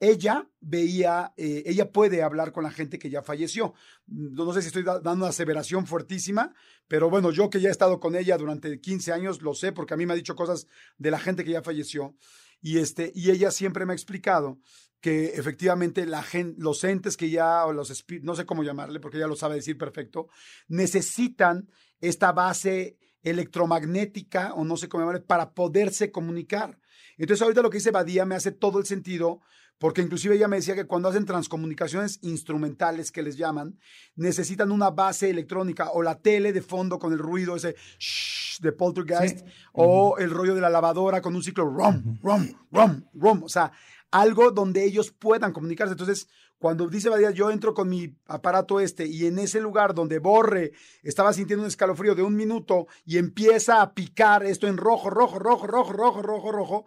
[0.00, 3.72] Ella veía, eh, ella puede hablar con la gente que ya falleció.
[4.06, 6.52] No, sé si estoy da- dando una aseveración fuertísima,
[6.88, 9.94] pero bueno, yo que ya he estado con ella durante 15 años, lo sé porque
[9.94, 10.66] a mí me ha dicho cosas
[10.98, 12.16] de la gente que ya falleció.
[12.60, 14.58] Y, este, y ella siempre me ha explicado
[15.02, 16.24] que efectivamente la
[16.56, 19.76] los entes que ya, o los no sé cómo llamarle, porque ella lo sabe decir
[19.76, 20.28] perfecto,
[20.68, 21.68] necesitan
[22.00, 26.78] esta base electromagnética, o no sé cómo llamarle, para poderse comunicar.
[27.18, 29.40] Entonces ahorita lo que dice Badía me hace todo el sentido,
[29.78, 33.78] porque inclusive ella me decía que cuando hacen transcomunicaciones instrumentales, que les llaman,
[34.14, 38.70] necesitan una base electrónica, o la tele de fondo con el ruido ese shh de
[38.70, 39.44] poltergeist, Sí.
[39.72, 43.72] o el rollo de la lavadora con un ciclo rum, rum, rum, rum, o sea,
[44.12, 45.92] algo donde ellos puedan comunicarse.
[45.92, 50.20] Entonces, cuando dice Badía, yo entro con mi aparato este y en ese lugar donde
[50.20, 50.70] Borre
[51.02, 55.40] estaba sintiendo un escalofrío de un minuto y empieza a picar esto en rojo, rojo,
[55.40, 56.86] rojo, rojo, rojo, rojo, rojo,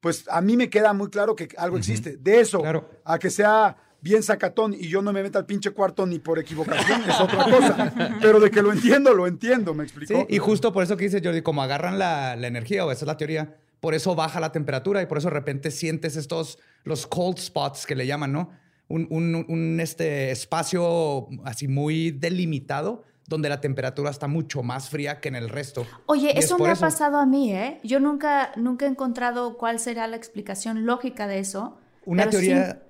[0.00, 2.16] pues a mí me queda muy claro que algo existe.
[2.16, 2.88] De eso Claro.
[3.04, 6.38] a que sea bien sacatón y yo no me meta al pinche cuarto ni por
[6.38, 7.94] equivocación, es otra cosa.
[8.20, 10.14] Pero de que lo entiendo, lo entiendo, ¿me explicó?
[10.14, 13.04] Sí, y justo por eso que dice Jordi, como agarran la, la energía, o esa
[13.04, 16.58] es la teoría, por eso baja la temperatura y por eso de repente sientes estos,
[16.84, 18.50] los cold spots que le llaman, ¿no?
[18.88, 25.20] Un, un- un, este, espacio así muy delimitado donde la temperatura está mucho más fría
[25.20, 25.84] que en el resto.
[26.06, 27.80] Oye, es eso me ha pasado a mí, ¿eh?
[27.82, 31.76] Yo nunca, nunca he encontrado cuál será la explicación lógica de eso.
[32.04, 32.82] Una sí- teoría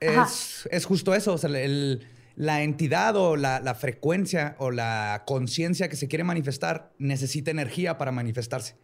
[0.00, 5.22] es, es justo eso, o sea, el- la entidad o la, la frecuencia o la
[5.24, 8.74] conciencia que se quiere manifestar necesita energía para manifestarse.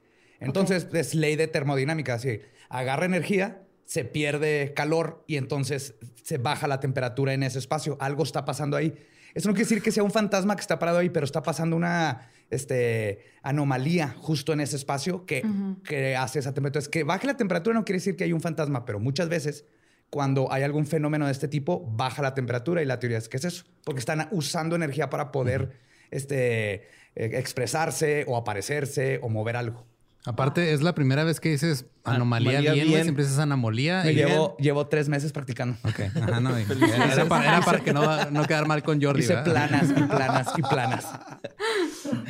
[0.40, 6.66] Entonces, es ley de termodinámica, así, agarra energía, se pierde calor y entonces se baja
[6.66, 7.96] la temperatura en ese espacio.
[8.00, 8.94] Algo está pasando ahí.
[9.34, 11.76] Eso no quiere decir que sea un fantasma que está parado ahí, pero está pasando
[11.76, 15.44] una este, anomalía justo en ese espacio que,
[15.84, 16.82] que hace esa temperatura.
[16.82, 19.64] Es que baje la temperatura no quiere decir que hay un fantasma, pero muchas veces
[20.10, 23.36] cuando hay algún fenómeno de este tipo, baja la temperatura y la teoría es que
[23.36, 25.78] es eso, porque están usando energía para poder
[26.10, 26.82] este, eh,
[27.14, 29.86] expresarse o aparecerse o mover algo.
[30.26, 32.88] Aparte, es la primera vez que dices anomalía, Anomalía bien, bien.
[32.90, 33.02] güey.
[33.04, 34.02] Siempre dices anomalía.
[34.04, 35.76] Me y- llevo, llevo tres meses practicando.
[35.82, 36.54] Ok, ajá, no.
[36.56, 39.20] Era para, era para que no, no quedar mal con Jordi.
[39.22, 39.68] Hice ¿verdad?
[39.68, 41.06] planas y planas y planas.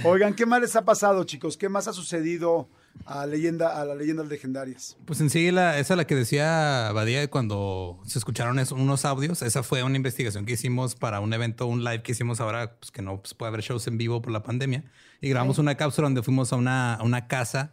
[0.05, 1.57] Oigan, ¿qué más les ha pasado, chicos?
[1.57, 2.69] ¿Qué más ha sucedido
[3.07, 4.97] a, leyenda, a las leyendas legendarias?
[5.05, 9.43] Pues en sí, la, esa la que decía Badía cuando se escucharon es- unos audios.
[9.43, 12.91] Esa fue una investigación que hicimos para un evento, un live que hicimos ahora, pues
[12.91, 14.85] que no pues, puede haber shows en vivo por la pandemia.
[15.21, 17.73] Y grabamos una cápsula donde fuimos a una, a una casa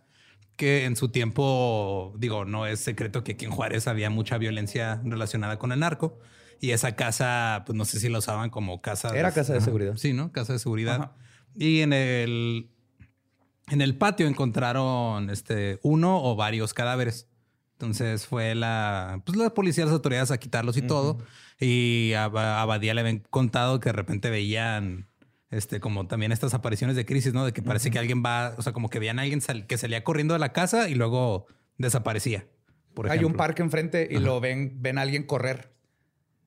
[0.57, 5.01] que en su tiempo, digo, no es secreto que aquí en Juárez había mucha violencia
[5.05, 6.19] relacionada con el narco.
[6.59, 9.17] Y esa casa, pues no sé si la usaban como casa.
[9.17, 9.95] Era casa de seguridad.
[9.95, 10.31] Sí, ¿no?
[10.31, 11.11] Casa de seguridad.
[11.55, 12.71] Y en el,
[13.69, 17.29] en el patio encontraron este, uno o varios cadáveres.
[17.73, 21.19] Entonces fue la, pues la policía, las autoridades a quitarlos y todo.
[21.59, 25.07] Y a, a Badía le habían contado que de repente veían
[25.49, 27.45] este, como también estas apariciones de crisis, ¿no?
[27.45, 29.77] De que parece que alguien va, o sea, como que veían a alguien sal- que
[29.77, 32.47] salía corriendo de la casa y luego desaparecía.
[32.93, 35.73] Por Hay un parque enfrente y lo ven, ven a alguien correr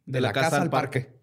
[0.04, 1.20] de, la, casa, al parque.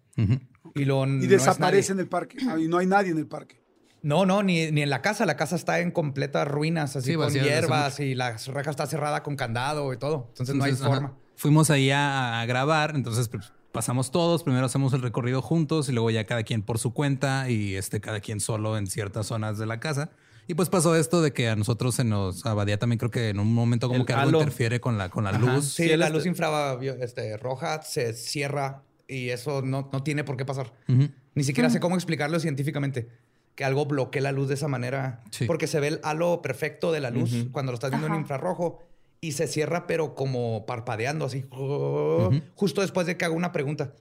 [0.74, 2.38] Y, lo, Y no es desaparece en el parque.
[2.58, 3.62] Y no hay nadie en el parque.
[4.00, 5.26] No, no, ni, ni en la casa.
[5.26, 9.22] La casa está en completas ruinas, así Sí, con hierbas y la reja está cerrada
[9.22, 10.26] con candado y todo.
[10.28, 11.14] Entonces, no hay ajá, forma.
[11.36, 15.92] Fuimos ahí a, a grabar, entonces pues, pasamos todos, primero hacemos el recorrido juntos y
[15.92, 19.56] luego ya cada quien por su cuenta y este cada quien solo en ciertas zonas
[19.56, 20.10] de la casa.
[20.48, 23.38] Y pues pasó esto de que a nosotros se nos abadía también creo que en
[23.38, 24.38] un momento como El que algo halo.
[24.40, 25.38] interfiere con la con la Ajá.
[25.38, 25.66] luz.
[25.66, 30.24] Sí, Sí, la luz este- infrarroja este, roja se cierra y eso no, no tiene
[30.24, 30.72] por qué pasar.
[31.36, 33.06] Ni siquiera sé cómo explicarlo científicamente.
[33.54, 35.22] Que algo bloquee la luz de esa manera.
[35.30, 35.44] Sí.
[35.44, 38.82] Porque se ve el halo perfecto de la luz cuando lo estás viendo en infrarrojo
[39.20, 41.44] y se cierra, pero como parpadeando así.
[42.54, 43.92] Justo después de que hago una pregunta.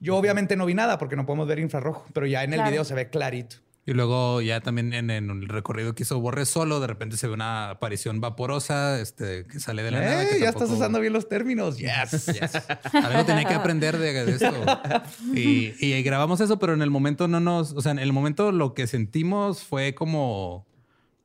[0.00, 2.70] Yo obviamente no vi nada porque no podemos ver infrarrojo, pero ya en el Claro.
[2.70, 3.56] video se ve clarito.
[3.86, 7.26] Y luego ya también en, en el recorrido que hizo Borre solo, de repente se
[7.26, 10.24] ve una aparición vaporosa este, que sale de la nada.
[10.24, 10.28] ¡Eh!
[10.32, 11.76] que ya estás usando bien los términos.
[11.78, 12.26] Yes.
[12.34, 12.62] Yes.
[12.94, 14.54] Algo tenía que aprender de, de esto.
[15.34, 18.52] Y, y grabamos eso, pero en el momento no nos, o sea, en el momento
[18.52, 20.66] lo que sentimos fue como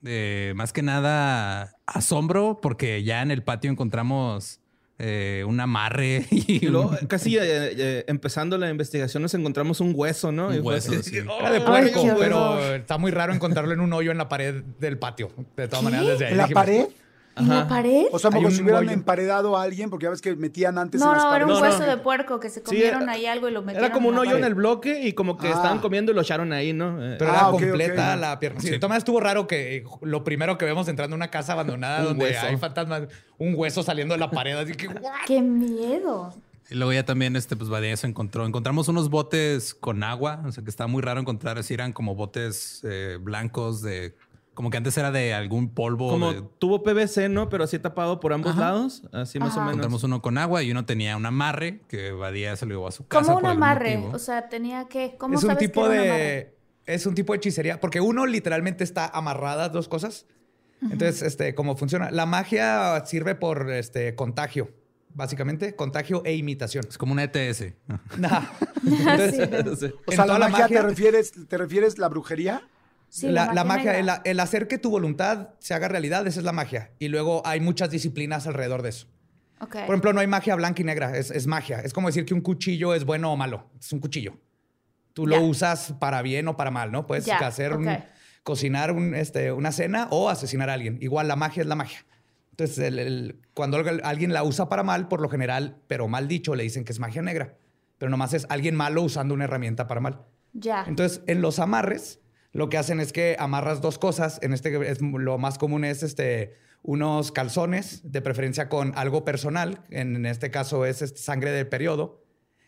[0.05, 4.59] eh, más que nada asombro, porque ya en el patio encontramos
[5.01, 9.79] eh, un amarre y Y luego, un- casi eh, eh, empezando la investigación, nos encontramos
[9.79, 10.47] un hueso, ¿no?
[10.49, 11.17] Un hueso, así, sí.
[11.17, 14.55] Era de Ay, puerco, pero está muy raro encontrarlo en un hoyo en la pared
[14.79, 15.31] del patio.
[15.55, 16.85] De todas maneras, desde ahí ¿En la dijimos, pared?
[17.39, 18.06] ¿En la pared?
[18.12, 21.08] O sea, como si hubieran emparedado a alguien, porque ya ves que metían antes en
[21.08, 21.86] No, las no, era un hueso no.
[21.88, 23.86] de puerco que se Sí, comieron era- ahí algo y lo metieron.
[23.86, 25.52] Era como un hoyo en el bloque y como que Ah.
[25.52, 27.04] estaban comiendo y lo echaron ahí, ¿no?
[27.04, 28.60] Eh, Pero Ah, era completa la pierna.
[28.62, 31.99] Sí, todas maneras estuvo raro que lo primero que vemos entrando a una casa abandonada
[32.02, 32.45] Un donde hueso.
[32.45, 33.04] hay fantasmas,
[33.38, 34.58] un hueso saliendo de la pared.
[34.58, 35.12] Así que, ¿what?
[35.25, 36.34] ¡Qué miedo!
[36.71, 38.45] Y luego ya también, este, pues Badía se encontró.
[38.45, 40.43] Encontramos unos botes con agua.
[40.45, 41.58] O sea, que estaba muy raro encontrar.
[41.58, 44.13] Así eran como botes eh, blancos de.
[44.59, 46.09] Como que antes era de algún polvo.
[46.09, 47.47] como de- tuvo PVC, ¿no?
[47.47, 49.03] Pero así tapado por ambos lados.
[49.13, 49.59] Así más Ajá.
[49.59, 49.71] o menos.
[49.75, 52.91] encontramos uno con agua y uno tenía un amarre que Badía se lo llevó a
[52.91, 53.23] su casa.
[53.25, 53.95] Como un amarre.
[53.99, 54.15] motivo.
[54.17, 55.15] O sea, tenía que.
[55.17, 56.57] ¿Cómo Es un sabes tipo que era un de.
[56.87, 57.79] Es un tipo de hechicería.
[57.79, 60.25] Porque uno literalmente está amarradas dos cosas.
[60.81, 62.11] Entonces, este, ¿cómo funciona?
[62.11, 64.71] La magia sirve por este contagio,
[65.13, 66.83] básicamente, contagio e imitación.
[66.89, 67.75] Es como una ETS.
[68.17, 68.41] Nah.
[68.85, 69.95] Entonces, Sí.
[70.05, 72.61] O sea, la toda magia, ¿te refieres, ¿te refieres la brujería?
[73.09, 76.45] Sí, la, la magia, el, el hacer que tu voluntad se haga realidad, esa es
[76.45, 76.91] la magia.
[76.99, 79.07] Y luego hay muchas disciplinas alrededor de eso.
[79.85, 81.79] Por ejemplo, no hay magia blanca y negra, es, es magia.
[81.81, 83.67] Es como decir que un cuchillo es bueno o malo.
[83.79, 84.37] Es un cuchillo.
[85.13, 87.07] Tú lo usas para bien o para mal, ¿no?
[87.07, 87.83] Puedes hacer un-
[88.43, 90.97] cocinar un, este, una cena o asesinar a alguien.
[91.01, 92.05] Igual la magia es la magia.
[92.51, 96.55] Entonces, el- el- cuando alguien la usa para mal, por lo general, pero mal dicho,
[96.55, 97.55] le dicen que es magia negra.
[97.97, 100.21] Pero nomás es alguien malo usando una herramienta para mal.
[100.53, 100.85] Ya.
[100.87, 104.39] Entonces, en los amarres, lo que hacen es que amarras dos cosas.
[104.41, 109.81] En este, es, lo más común es este, unos calzones, de preferencia con algo personal.
[109.89, 112.23] En, en este caso es este, sangre del periodo.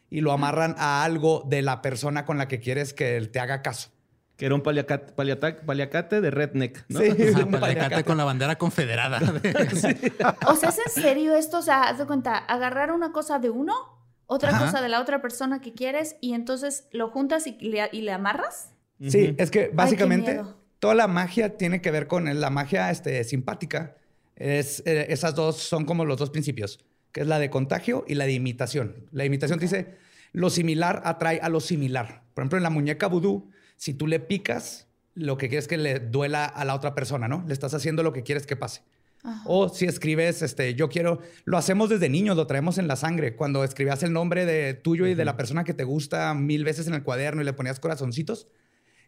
[0.09, 3.39] Y lo amarran a algo de la persona con la que quieres que él te
[3.39, 3.89] haga caso.
[4.35, 6.99] Que era un paliacate, paliata- paliacate de redneck, ¿no?
[6.99, 8.03] Sí, un paliacate paliacate.
[8.03, 9.19] con la bandera confederada.
[10.47, 11.59] O sea, ¿es en serio esto?
[11.59, 13.73] O sea, haz de cuenta, agarrar una cosa de uno,
[14.25, 14.65] otra Ajá.
[14.65, 18.11] cosa de la otra persona que quieres y entonces lo juntas y le, y le
[18.11, 18.70] amarras.
[19.09, 20.41] Sí, es que básicamente
[20.79, 23.95] toda la magia tiene que ver con la magia este, simpática.
[24.35, 26.79] Es, eh, esas dos son como los dos principios,
[27.11, 29.07] que es la de contagio y la de imitación.
[29.11, 29.95] La imitación te dice,
[30.33, 32.23] lo similar atrae a lo similar.
[32.33, 35.77] Por ejemplo, en la muñeca vudú, si tú le picas, lo que quieres es que
[35.77, 37.43] le duela a la otra persona, ¿no?
[37.47, 38.81] Le estás haciendo lo que quieres que pase.
[39.45, 43.35] O si escribes, este, yo quiero, lo hacemos desde niños, lo traemos en la sangre.
[43.35, 46.87] Cuando escribías el nombre de tuyo y de la persona que te gusta mil veces
[46.87, 48.47] en el cuaderno y le ponías corazoncitos,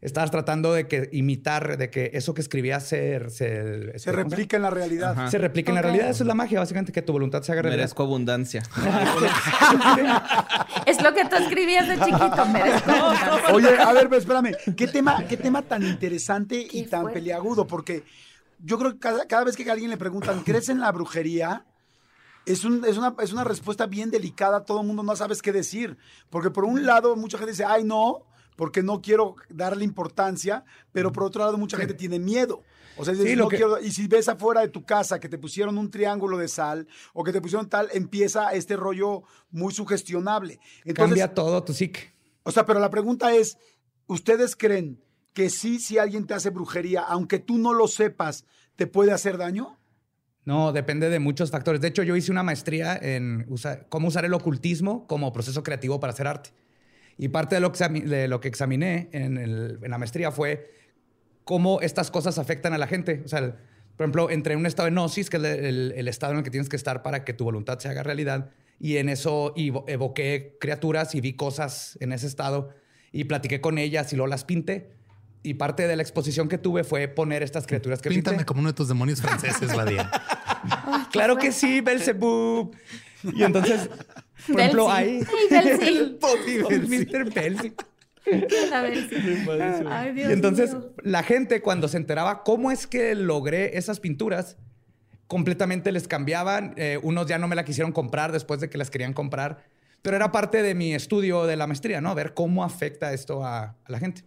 [0.04, 4.64] estabas tratando de que imitar, de que eso que escribías se, se, Se replica en
[4.64, 5.12] la realidad.
[5.14, 5.32] Ajá.
[5.32, 6.10] se replique en la realidad.
[6.10, 7.84] Eso es la magia, básicamente, que tu voluntad se haga realidad.
[7.84, 8.64] Merezco abundancia.
[10.86, 12.92] Es lo que tú escribías de chiquito, merezco.
[13.54, 17.20] Oye, a ver, pero espérame, ¿qué tema, qué tema tan interesante y tan fuerte.
[17.20, 17.66] peliagudo?
[17.68, 18.04] Porque
[18.60, 21.66] yo creo que cada, cada vez que a alguien le preguntan, ¿crees en la brujería?
[22.46, 25.52] Es, un- es una, es una respuesta bien delicada, todo el mundo no sabes qué
[25.54, 25.98] decir.
[26.30, 28.24] Porque por un lado, mucha gente dice, ay, no,
[28.56, 32.62] porque no quiero darle importancia, pero por otro lado, mucha gente tiene miedo.
[32.98, 35.20] O sea, dices, Sí, lo no que- quiero- y si ves afuera de tu casa
[35.20, 39.24] que te pusieron un triángulo de sal o que te pusieron tal, empieza este rollo
[39.50, 40.60] muy sugestionable.
[40.86, 42.14] Entonces, Cambia todo tu psique.
[42.44, 43.58] o sea, pero la pregunta es,
[44.06, 45.02] ¿ustedes creen
[45.34, 49.38] que sí, si alguien te hace brujería, aunque tú no lo sepas, te puede hacer
[49.40, 49.80] daño?
[50.46, 51.82] No, depende de muchos factores.
[51.82, 56.00] De hecho, yo hice una maestría en usa- cómo usar el ocultismo como proceso creativo
[56.00, 56.52] para hacer arte.
[57.18, 60.32] Y parte de lo que, exami- de lo que examiné en, el- en la maestría
[60.32, 60.72] fue
[61.44, 63.22] cómo estas cosas afectan a la gente.
[63.26, 63.52] O sea, el-
[63.96, 66.44] por ejemplo, entre un estado de gnosis, que es el, el- el estado en el
[66.44, 68.50] que tienes que estar para que tu voluntad se haga realidad,
[68.80, 72.72] y en eso evo- evoqué criaturas y vi cosas en ese estado
[73.12, 74.90] y platiqué con ellas y luego las pinté.
[75.44, 78.46] Y parte de la exposición que tuve fue poner estas criaturas que Píntame pinté.
[78.46, 80.10] como uno de tus demonios franceses, Badía.
[81.12, 82.74] Claro que sí, Belzebub.
[83.36, 83.90] Y entonces,
[84.48, 85.22] por ejemplo, ahí.
[85.50, 86.10] Belsi.
[86.70, 87.30] El Mr.
[89.88, 90.94] Ay, Dios Y entonces, mío.
[91.04, 94.58] la gente, cuando se enteraba cómo es que logré esas pinturas,
[95.28, 96.74] completamente les cambiaban.
[96.78, 99.64] Eh, unos ya no me la quisieron comprar después de que las querían comprar.
[100.02, 102.14] Pero era parte de mi estudio de la maestría, ¿no?
[102.16, 104.24] Ver cómo afecta esto a, a la gente.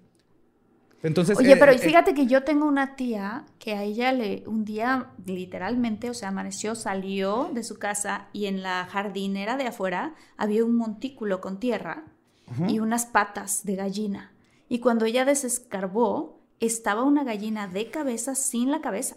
[1.06, 4.42] Entonces, Oye, eh, pero eh, fíjate que yo tengo una tía que a ella le
[4.46, 9.66] un día literalmente, o sea, amaneció, salió de su casa y en la jardinera de
[9.68, 12.04] afuera había un montículo con tierra
[12.68, 14.32] y unas patas de gallina.
[14.68, 19.16] Y cuando ella desescarbó, estaba una gallina de cabeza sin la cabeza,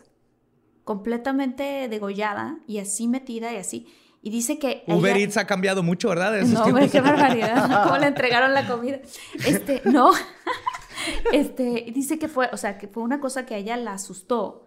[0.84, 3.88] completamente degollada y así metida y así.
[4.22, 6.42] Y dice que Uber ella- Eats ha cambiado mucho, ¿verdad?
[6.42, 7.84] No, güey, qué barbaridad.
[7.84, 9.00] ¿Cómo le entregaron la comida?
[9.46, 10.12] Este, no.
[11.32, 14.66] Este, dice que fue, o sea, que fue una cosa que a ella la asustó.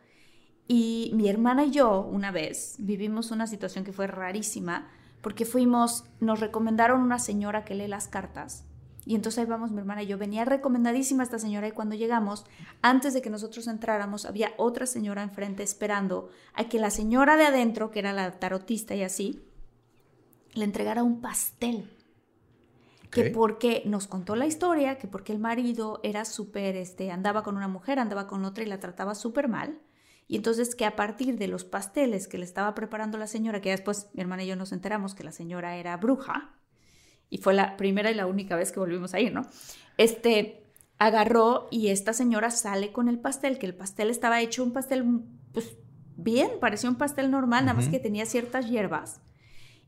[0.69, 4.91] Y mi hermana y yo, una vez, vivimos una situación que fue rarísima,
[5.21, 8.65] porque fuimos, nos recomendaron una señora que lee las cartas.
[9.05, 10.17] Y entonces ahí vamos mi hermana y yo.
[10.17, 12.45] Venía recomendadísima esta señora y cuando llegamos,
[12.83, 17.47] antes de que nosotros entráramos, había otra señora enfrente esperando a que la señora de
[17.47, 19.45] adentro, que era la tarotista y así,
[20.55, 21.91] le entregara un pastel.
[23.13, 27.57] Que porque nos contó la historia, que porque el marido era súper, este, andaba con
[27.57, 29.79] una mujer, andaba con otra y la trataba súper mal.
[30.29, 33.71] Y entonces que a partir de los pasteles que le estaba preparando la señora, que
[33.71, 36.55] después mi hermana y yo nos enteramos que la señora era bruja,
[37.29, 39.47] y fue la primera y la única vez que volvimos a ir, ¿no?
[39.99, 40.65] Este,
[40.99, 45.23] agarró y esta señora sale con el pastel, que el pastel estaba hecho un pastel,
[45.53, 45.77] pues
[46.17, 49.21] bien, parecía un pastel normal, nada más que tenía ciertas hierbas.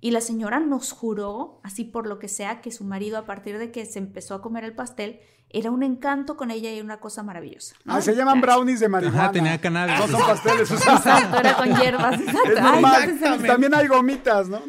[0.04, 3.56] Y la señora nos juró, así por lo que sea, que su marido, a partir
[3.56, 7.00] de que se empezó a comer el pastel, era un encanto con ella y una
[7.00, 7.74] cosa maravillosa.
[7.84, 7.94] ¿no?
[7.94, 9.22] Ah, se llaman brownies de marihuana.
[9.22, 9.98] Ajá, tenía cannabis.
[10.00, 12.20] No son pasteles, o sea, Exacto, era con hierbas.
[12.20, 12.50] Exacto.
[12.50, 13.46] es normal.
[13.46, 14.60] También hay gomitas, ¿no?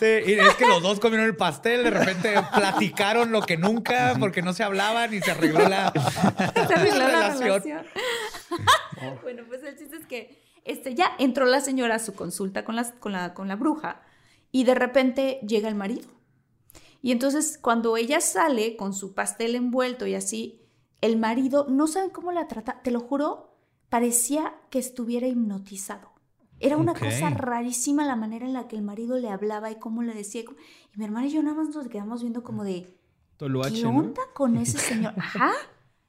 [0.00, 4.16] Sí, y es que los dos comieron el pastel, de repente platicaron lo que nunca,
[4.18, 5.92] porque no se hablaban y se arregló la,
[6.66, 7.40] se arregló la relación.
[7.40, 7.86] relación.
[9.22, 12.74] bueno, pues el chiste es que este, ya entró la señora a su consulta con,
[12.74, 14.00] las, con, la, con la bruja
[14.52, 16.08] y de repente llega el marido.
[17.00, 20.62] Y entonces cuando ella sale con su pastel envuelto y así,
[21.00, 26.12] el marido, no saben cómo la trata, te lo juro, parecía que estuviera hipnotizado.
[26.60, 30.04] Era una cosa rarísima la manera en la que el marido le hablaba y cómo
[30.04, 30.42] le decía.
[30.42, 32.96] Y mi hermana y yo nada más nos quedamos viendo como de,
[33.36, 33.98] Toluache, ¿Qué ¿no?
[33.98, 35.12] onda con ese señor?
[35.16, 35.50] Ajá,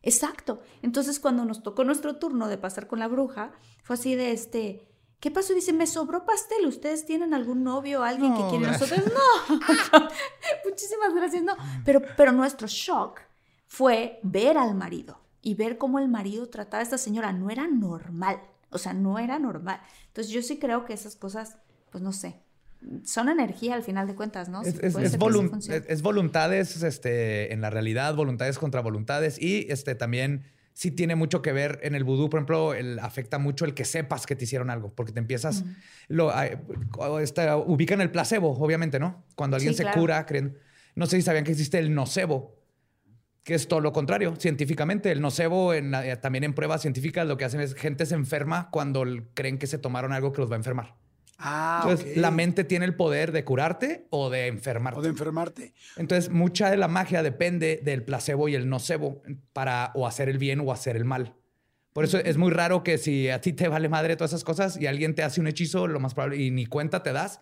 [0.03, 0.62] exacto.
[0.84, 4.92] Entonces, cuando nos tocó nuestro turno de pasar con la bruja, fue así de este.
[5.23, 5.53] ¿Qué pasó?
[5.53, 6.65] Dice, me sobró pastel.
[6.65, 8.91] ¿Ustedes tienen algún novio o alguien que quiere gracias.
[8.91, 9.13] nosotros?
[9.93, 10.09] No.
[10.69, 11.55] Muchísimas gracias, no.
[11.86, 13.21] Pero, pero nuestro shock
[13.65, 17.31] fue ver al marido y ver cómo el marido trataba a esta señora.
[17.31, 18.41] No era normal.
[18.69, 19.79] O sea, no era normal.
[20.08, 21.56] Entonces, yo sí creo que esas cosas,
[21.89, 22.41] pues no sé,
[23.06, 24.62] son energía al final de cuentas, ¿no?
[24.62, 25.17] Es, es- es-
[25.87, 29.41] es voluntades este, en la realidad, voluntades contra voluntades.
[29.41, 30.43] Y este, también
[30.74, 33.86] sí tiene mucho que ver en el vudú, por ejemplo, el, afecta mucho el que
[33.86, 35.63] sepas que te hicieron algo, porque te empiezas,
[36.08, 36.32] lo,
[37.19, 39.26] esta- ubican el placebo, obviamente, ¿no?
[39.36, 40.00] Cuando alguien Sí, se claro.
[40.02, 40.58] cura, creen,
[40.96, 42.62] no sé si sabían que existe el nocebo.
[43.44, 45.12] que es todo lo contrario, científicamente.
[45.12, 48.69] El nocebo, en eh, también en pruebas científicas, lo que hacen es gente se enferma
[48.71, 49.04] cuando
[49.34, 50.96] creen que se tomaron algo que los va a enfermar.
[51.46, 55.00] Ah, Entonces, la mente tiene el poder de curarte o de enfermarte.
[55.00, 55.73] O de enfermarte.
[55.98, 59.21] Entonces, mucha de la magia depende del placebo y el nocebo
[59.52, 61.35] para o hacer el bien o hacer el mal.
[61.91, 64.79] Por eso es muy raro que si a ti te vale madre todas esas cosas
[64.79, 67.41] y alguien te hace un hechizo, lo más probable, y ni cuenta te das,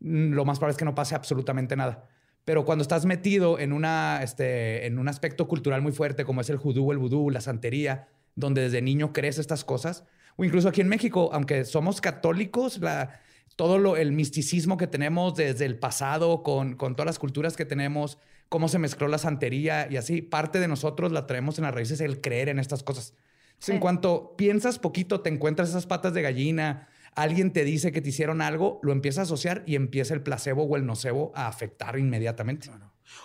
[0.00, 2.08] mm, lo más probable es que no pase absolutamente nada.
[2.44, 6.50] Pero cuando estás metido en, una, este, en un aspecto cultural muy fuerte, como es
[6.50, 10.04] el judú, el vudú, la santería, donde desde niño crees estas cosas,
[10.36, 13.20] o incluso aquí en México, aunque somos católicos, la-
[13.56, 17.64] todo lo, el misticismo que tenemos desde el pasado, con, con todas las culturas que
[17.64, 21.74] tenemos, cómo se mezcló la santería y así, parte de nosotros la traemos en las
[21.74, 23.14] raíces, el creer en estas cosas.
[23.54, 28.00] Entonces, En cuanto piensas poquito, te encuentras esas patas de gallina, alguien te dice que
[28.00, 31.46] te hicieron algo, lo empiezas a asociar y empieza el placebo o el nocebo a
[31.46, 32.70] afectar inmediatamente.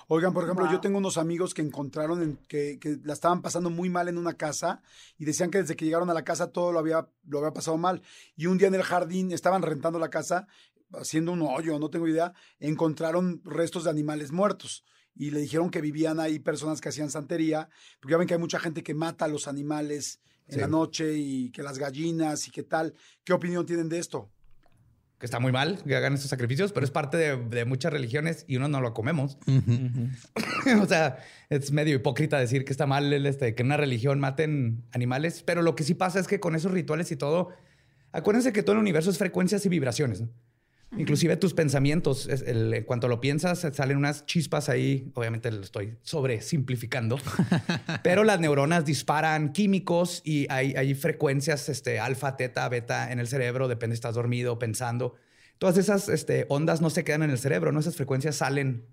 [0.07, 3.69] Oigan, por ejemplo, yo tengo unos amigos que encontraron en- que, que la estaban pasando
[3.69, 4.81] muy mal en una casa
[5.17, 7.77] y decían que desde que llegaron a la casa todo lo había, lo había pasado
[7.77, 8.01] mal.
[8.35, 10.47] Y un día en el jardín estaban rentando la casa,
[10.93, 14.83] haciendo un hoyo, no tengo idea, encontraron restos de animales muertos.
[15.15, 17.69] Y le dijeron que vivían ahí personas que hacían santería,
[17.99, 20.59] porque ya ven que hay mucha gente que mata a los animales en Sí.
[20.61, 22.95] la noche y que las gallinas y qué tal.
[23.23, 24.31] ¿Qué opinión tienen de esto?
[25.19, 28.45] Que está muy mal que hagan esos sacrificios, pero es parte de, de muchas religiones
[28.47, 29.37] y uno no lo comemos.
[30.81, 31.17] o sea,
[31.49, 35.43] es medio hipócrita decir que está mal el, este, que en una religión maten animales,
[35.45, 37.49] pero lo que sí pasa es que con esos rituales y todo,
[38.13, 40.21] acuérdense que todo el universo es frecuencias y vibraciones.
[40.21, 40.29] ¿no?
[40.97, 45.61] Inclusive tus pensamientos, es el- en cuanto lo piensas, salen unas chispas ahí, obviamente lo
[45.61, 47.17] estoy sobresimplificando,
[48.03, 53.27] pero las neuronas disparan químicos y hay, hay frecuencias este, alfa, teta, beta en el
[53.27, 55.15] cerebro, depende si estás dormido, pensando.
[55.59, 57.79] Todas esas este, ondas no se quedan en el cerebro, ¿no?
[57.79, 58.85] Esas frecuencias salen.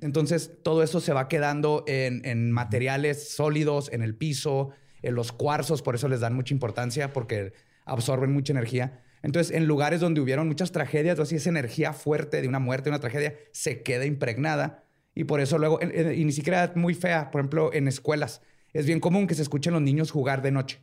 [0.00, 4.70] Entonces, todo eso se va quedando en, en materiales sólidos, en el piso,
[5.00, 7.52] en los cuarzos, por eso les dan mucha importancia, porque
[7.84, 9.02] absorben mucha energía.
[9.22, 12.84] Entonces, en lugares donde hubieron muchas tragedias o así, esa energía fuerte de una muerte,
[12.84, 14.84] de una tragedia, se queda impregnada.
[15.14, 18.40] Y por eso luego, y ni siquiera muy fea, por ejemplo, en escuelas,
[18.72, 20.80] es bien común que se escuchen los niños jugar de noche.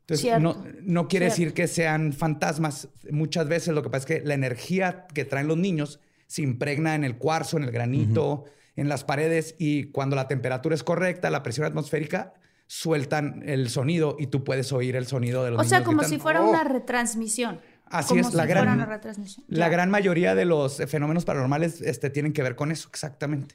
[0.00, 0.40] Entonces, Cierto.
[0.40, 1.40] no, no quiere Cierto.
[1.42, 2.88] decir que sean fantasmas.
[3.10, 6.94] Muchas veces lo que pasa es que la energía que traen los niños se impregna
[6.94, 8.44] en el cuarzo, en el granito,
[8.76, 12.34] en las paredes y cuando la temperatura es correcta, la presión atmosférica,
[12.66, 16.16] sueltan el sonido y tú puedes oír el sonido de los O sea, como gritando.
[16.16, 16.50] si fuera ¡Oh!
[16.50, 17.60] una retransmisión.
[17.88, 19.44] Así como es, la gran- fuera una retransmisión.
[19.48, 23.54] La gran mayoría de los fenómenos paranormales este, tienen que ver con eso, exactamente.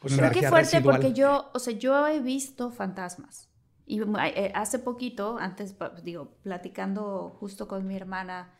[0.00, 0.96] Con Pero qué fuerte residual.
[0.96, 3.48] porque yo, o sea, yo he visto fantasmas.
[3.86, 8.52] Y eh, hace poquito, antes, digo, platicando justo con mi hermana,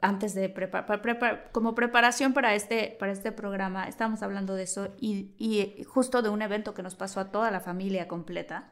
[0.00, 5.34] antes de preparar, como preparación para este, para este programa, estábamos hablando de eso y,
[5.38, 8.70] y justo de un evento que nos pasó a toda la familia completa.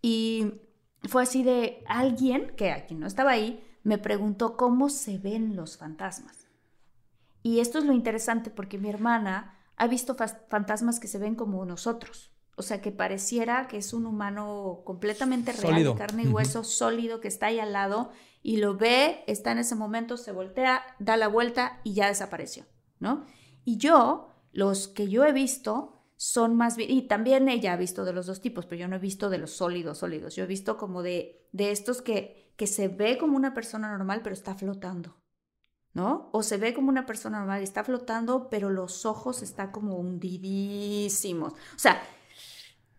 [0.00, 0.60] Y
[1.04, 5.76] fue así de alguien, que aquí no estaba ahí, me preguntó cómo se ven los
[5.76, 6.46] fantasmas.
[7.42, 10.16] Y esto es lo interesante porque mi hermana ha visto
[10.48, 12.32] fantasmas que se ven como nosotros.
[12.56, 15.92] O sea, que pareciera que es un humano completamente real, Sólido.
[15.92, 18.10] de carne y hueso, sólido, que está ahí al lado
[18.42, 22.64] y lo ve, está en ese momento, se voltea, da la vuelta y ya desapareció,
[22.98, 23.26] ¿no?
[23.64, 28.04] Y yo, los que yo he visto son más bien, y también ella ha visto
[28.04, 30.34] de los dos tipos, pero yo no he visto de los sólidos, sólidos.
[30.34, 34.20] Yo he visto como de, de estos que, que se ve como una persona normal,
[34.22, 35.16] pero está flotando.
[35.96, 36.28] ¿No?
[36.32, 39.96] O se ve como una persona normal y está flotando, pero los ojos están como
[39.96, 41.54] hundidísimos.
[41.54, 42.02] O sea,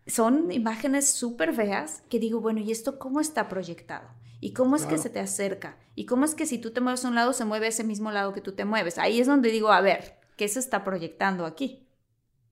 [0.06, 4.08] son imágenes súper feas que digo, bueno, ¿y esto cómo está proyectado?
[4.40, 5.76] ¿Y cómo es que se te acerca?
[5.94, 8.10] ¿Y cómo es que si tú te mueves a un lado, se mueve ese mismo
[8.10, 8.98] lado que tú te mueves?
[8.98, 11.86] Ahí es donde digo, a ver, ¿qué se está proyectando aquí?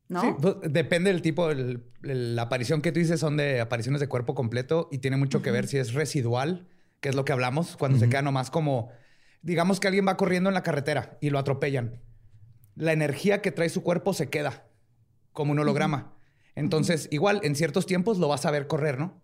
[0.08, 0.20] ¿No?
[0.20, 1.50] Sí, pues, depende del tipo.
[1.50, 5.16] el- el- la aparición que tú dices son de apariciones de cuerpo completo y tiene
[5.16, 6.68] mucho que ver si es residual,
[7.00, 8.90] que es lo que hablamos, cuando se queda nomás como,
[9.42, 12.00] digamos que alguien va corriendo en la carretera y lo atropellan.
[12.74, 14.66] La energía que trae su cuerpo se queda
[15.32, 16.14] como un holograma.
[16.54, 19.22] Entonces, igual, en ciertos tiempos lo vas a ver correr, ¿no?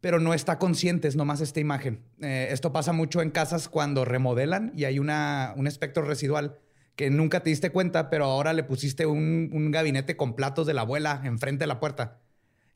[0.00, 2.02] Pero no está consciente, es nomás esta imagen.
[2.22, 6.58] Eh, esto pasa mucho en casas cuando remodelan y hay una, un espectro residual
[6.96, 10.74] que nunca te diste cuenta, pero ahora le pusiste un, un gabinete con platos de
[10.74, 12.20] la abuela enfrente de la puerta.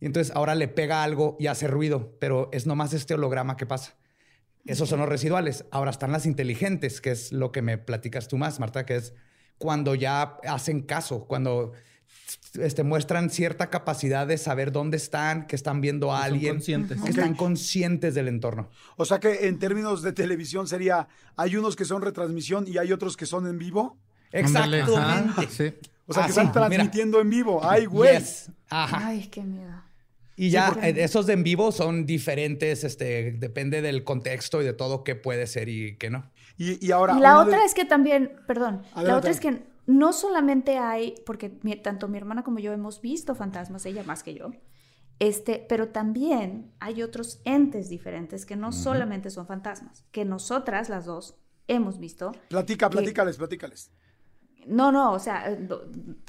[0.00, 3.64] Y entonces ahora le pega algo y hace ruido, pero es nomás este holograma que
[3.66, 3.94] pasa.
[4.66, 5.64] Esos son los residuales.
[5.70, 9.12] Ahora están las inteligentes, que es lo que me platicas tú más, Marta, que es
[9.58, 11.72] cuando ya hacen caso, cuando
[12.54, 17.00] este, muestran cierta capacidad de saber dónde están, que están viendo a son alguien, conscientes.
[17.02, 18.70] que están conscientes del entorno.
[18.96, 22.92] O sea que en términos de televisión sería, hay unos que son retransmisión y hay
[22.92, 23.98] otros que son en vivo.
[24.32, 25.48] Ajá, Exactamente.
[25.50, 25.74] sí.
[26.06, 26.52] O sea, Ah, que sí, están mira.
[26.68, 27.60] transmitiendo en vivo.
[27.62, 28.18] Ay, güey.
[28.18, 28.50] Yes.
[28.70, 29.06] Ajá.
[29.08, 29.82] Ay, qué miedo.
[30.36, 34.64] Y ya porque- eh, esos de en vivo son diferentes, este, depende del contexto y
[34.64, 36.30] de todo qué puede ser y qué no.
[36.56, 37.16] Y, y ahora.
[37.16, 41.14] Y la de- otra es que también, perdón, la otra es que no solamente hay,
[41.26, 44.50] porque mi- tanto mi hermana como yo hemos visto fantasmas, ella más que yo,
[45.18, 51.04] este, pero también hay otros entes diferentes que no solamente son fantasmas, que nosotras las
[51.04, 51.36] dos
[51.68, 52.32] hemos visto.
[52.48, 53.90] Platica, que- platícales, platícales.
[54.66, 55.68] No, no, o sea, eh,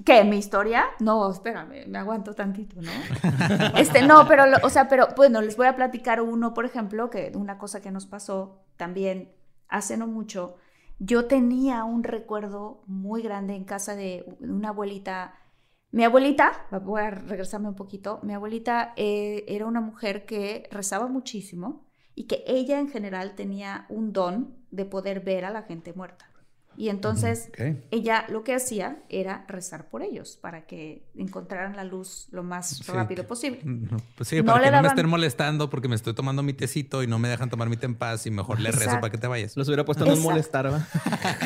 [0.05, 0.23] ¿qué?
[0.23, 0.86] ¿Mi historia?
[0.99, 3.09] No, espérame, me aguanto tantito, ¿no?
[3.73, 7.09] Este, no, pero, lo- o sea, pero bueno, les voy a platicar uno, por ejemplo,
[7.09, 9.31] que una cosa que nos pasó también
[9.67, 10.57] hace no mucho.
[10.99, 15.36] Yo tenía un recuerdo muy grande en casa de una abuelita.
[15.91, 21.07] Mi abuelita, voy a regresarme un poquito, mi abuelita eh, era una mujer que rezaba
[21.07, 25.93] muchísimo y que ella en general tenía un don de poder ver a la gente
[25.93, 26.29] muerta.
[26.78, 27.49] Y entonces
[27.91, 32.69] ella lo que hacía era rezar por ellos para que encontraran la luz lo más
[32.69, 32.91] Sí.
[32.91, 33.59] rápido posible.
[33.65, 36.43] No, Pues sí, No para le que no me estén molestando porque me estoy tomando
[36.43, 38.84] mi tecito y no me dejan tomar mi té en paz y mejor le rezo
[38.84, 39.01] Exacto.
[39.01, 39.55] para que te vayas.
[39.57, 40.30] Los hubiera puesto a no Exacto.
[40.32, 40.88] molestar, ¿va?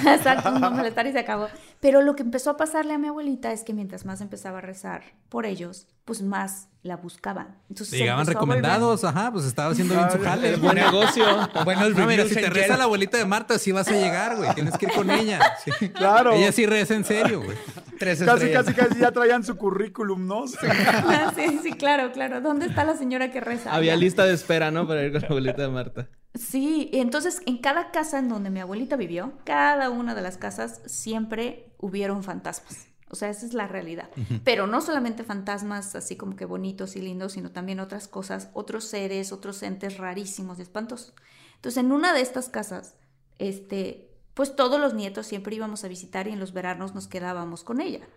[0.16, 1.48] Exacto, no molestar y se acabó.
[1.82, 4.62] Pero lo que empezó a pasarle a mi abuelita es que mientras más empezaba a
[4.62, 7.58] rezar por ellos, pues más la buscaban.
[7.70, 10.58] Entonces Llegaban recomendados, ajá, pues estaba haciendo bien su jale.
[10.58, 11.24] Buen negocio.
[11.64, 14.36] Buenos No, mira, reviews si te reza la abuelita de Marta, sí vas a llegar,
[14.36, 14.54] güey.
[14.56, 15.40] Tienes que ir con ella.
[15.80, 15.90] Sí.
[15.90, 16.34] Claro.
[16.34, 17.58] Ella sí reza en serio, güey.
[17.98, 18.66] Tres Casi, estrellas.
[18.66, 20.48] casi, casi ya traían su currículum, ¿no?
[21.36, 22.42] sí, sí, claro, claro.
[22.42, 23.74] ¿Dónde está la señora que reza?
[23.74, 24.88] Había lista de espera, ¿no?
[24.88, 26.08] Para ir con la abuelita de Marta.
[26.34, 30.82] Sí, entonces en cada casa en donde mi abuelita vivió, cada una de las casas
[30.86, 32.88] siempre hubieron fantasmas.
[33.10, 34.10] O sea, esa es la realidad.
[34.44, 38.84] Pero no solamente fantasmas así como que bonitos y lindos, sino también otras cosas, otros
[38.84, 41.14] seres, otros entes rarísimos y espantosos.
[41.56, 42.96] Entonces, en una de estas casas,
[43.40, 47.64] este, pues todos los nietos siempre íbamos a visitar y en los veranos nos quedábamos
[47.64, 48.08] con ella.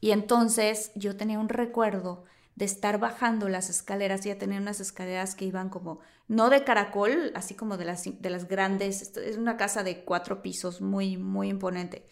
[0.00, 2.24] Y entonces yo tenía un recuerdo
[2.56, 7.32] de estar bajando las escaleras, ya tenía unas escaleras que iban como, no de caracol,
[7.34, 11.48] así como de las, de las grandes, es una casa de cuatro pisos, muy, muy
[11.48, 12.06] imponente,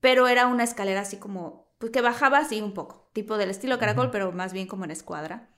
[0.00, 3.78] pero era una escalera así como, pues que bajaba así un poco, tipo del estilo
[3.78, 5.48] caracol, pero más bien como en escuadra.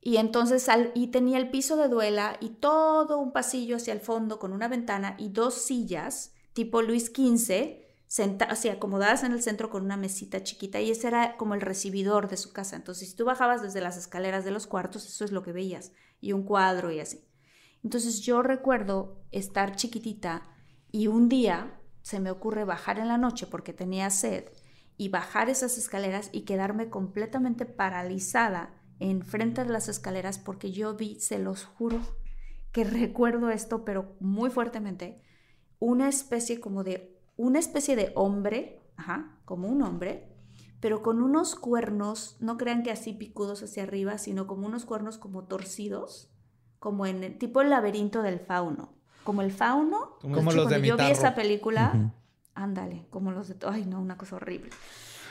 [0.00, 4.00] Y entonces, al, y tenía el piso de duela y todo un pasillo hacia el
[4.00, 9.42] fondo con una ventana y dos sillas, tipo Luis XV, senta, así acomodadas en el
[9.42, 12.76] centro con una mesita chiquita y ese era como el recibidor de su casa.
[12.76, 15.92] Entonces, si tú bajabas desde las escaleras de los cuartos, eso es lo que veías,
[16.20, 17.26] y un cuadro y así.
[17.82, 20.48] Entonces, yo recuerdo estar chiquitita
[20.92, 24.44] y un día se me ocurre bajar en la noche porque tenía sed
[24.98, 31.18] y bajar esas escaleras y quedarme completamente paralizada enfrente de las escaleras porque yo vi,
[31.18, 32.00] se los juro,
[32.72, 35.22] que recuerdo esto, pero muy fuertemente,
[35.78, 40.30] una especie como de, una especie de hombre, ajá, como un hombre,
[40.80, 45.16] pero con unos cuernos, no crean que así picudos hacia arriba, sino como unos cuernos
[45.16, 46.30] como torcidos,
[46.78, 48.93] como en el tipo el laberinto del fauno.
[49.24, 52.12] Como el fauno, Como los de cuando yo vi esa película,
[52.54, 54.70] ándale, como los de, ay no, una cosa horrible.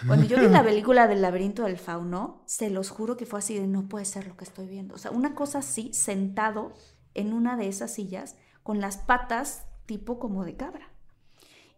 [0.07, 3.57] Cuando yo vi la película del laberinto del fauno, se los juro que fue así
[3.57, 4.95] de no puede ser lo que estoy viendo.
[4.95, 6.73] O sea, una cosa así, sentado
[7.13, 10.89] en una de esas sillas, con las patas tipo como de cabra.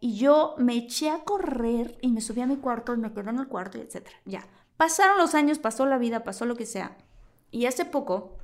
[0.00, 3.30] Y yo me eché a correr y me subí a mi cuarto y me quedé
[3.30, 4.16] en el cuarto, y etcétera.
[4.24, 4.46] Ya.
[4.76, 6.96] Pasaron los años, pasó la vida, pasó lo que sea.
[7.50, 8.36] Y hace poco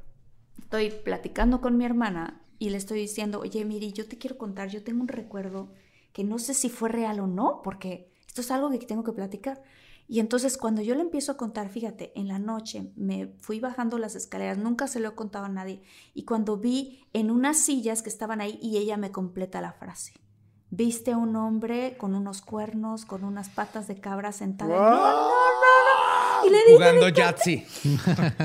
[0.58, 4.68] estoy platicando con mi hermana y le estoy diciendo, oye, Miri, yo te quiero contar,
[4.68, 5.72] yo tengo un recuerdo
[6.12, 9.10] que no sé si fue real o no, porque esto es algo que tengo que
[9.10, 9.64] platicar.
[10.06, 13.98] Y entonces cuando yo le empiezo a contar, fíjate, en la noche me fui bajando
[13.98, 15.82] las escaleras, nunca se lo he contado a nadie,
[16.14, 20.12] y cuando vi en unas sillas que estaban ahí y ella me completa la frase.
[20.70, 24.70] Viste a un hombre con unos cuernos, con unas patas de cabra sentado.
[24.70, 26.46] No, no, no, no.
[26.46, 27.66] Y le dije, Jugando Yahtzee.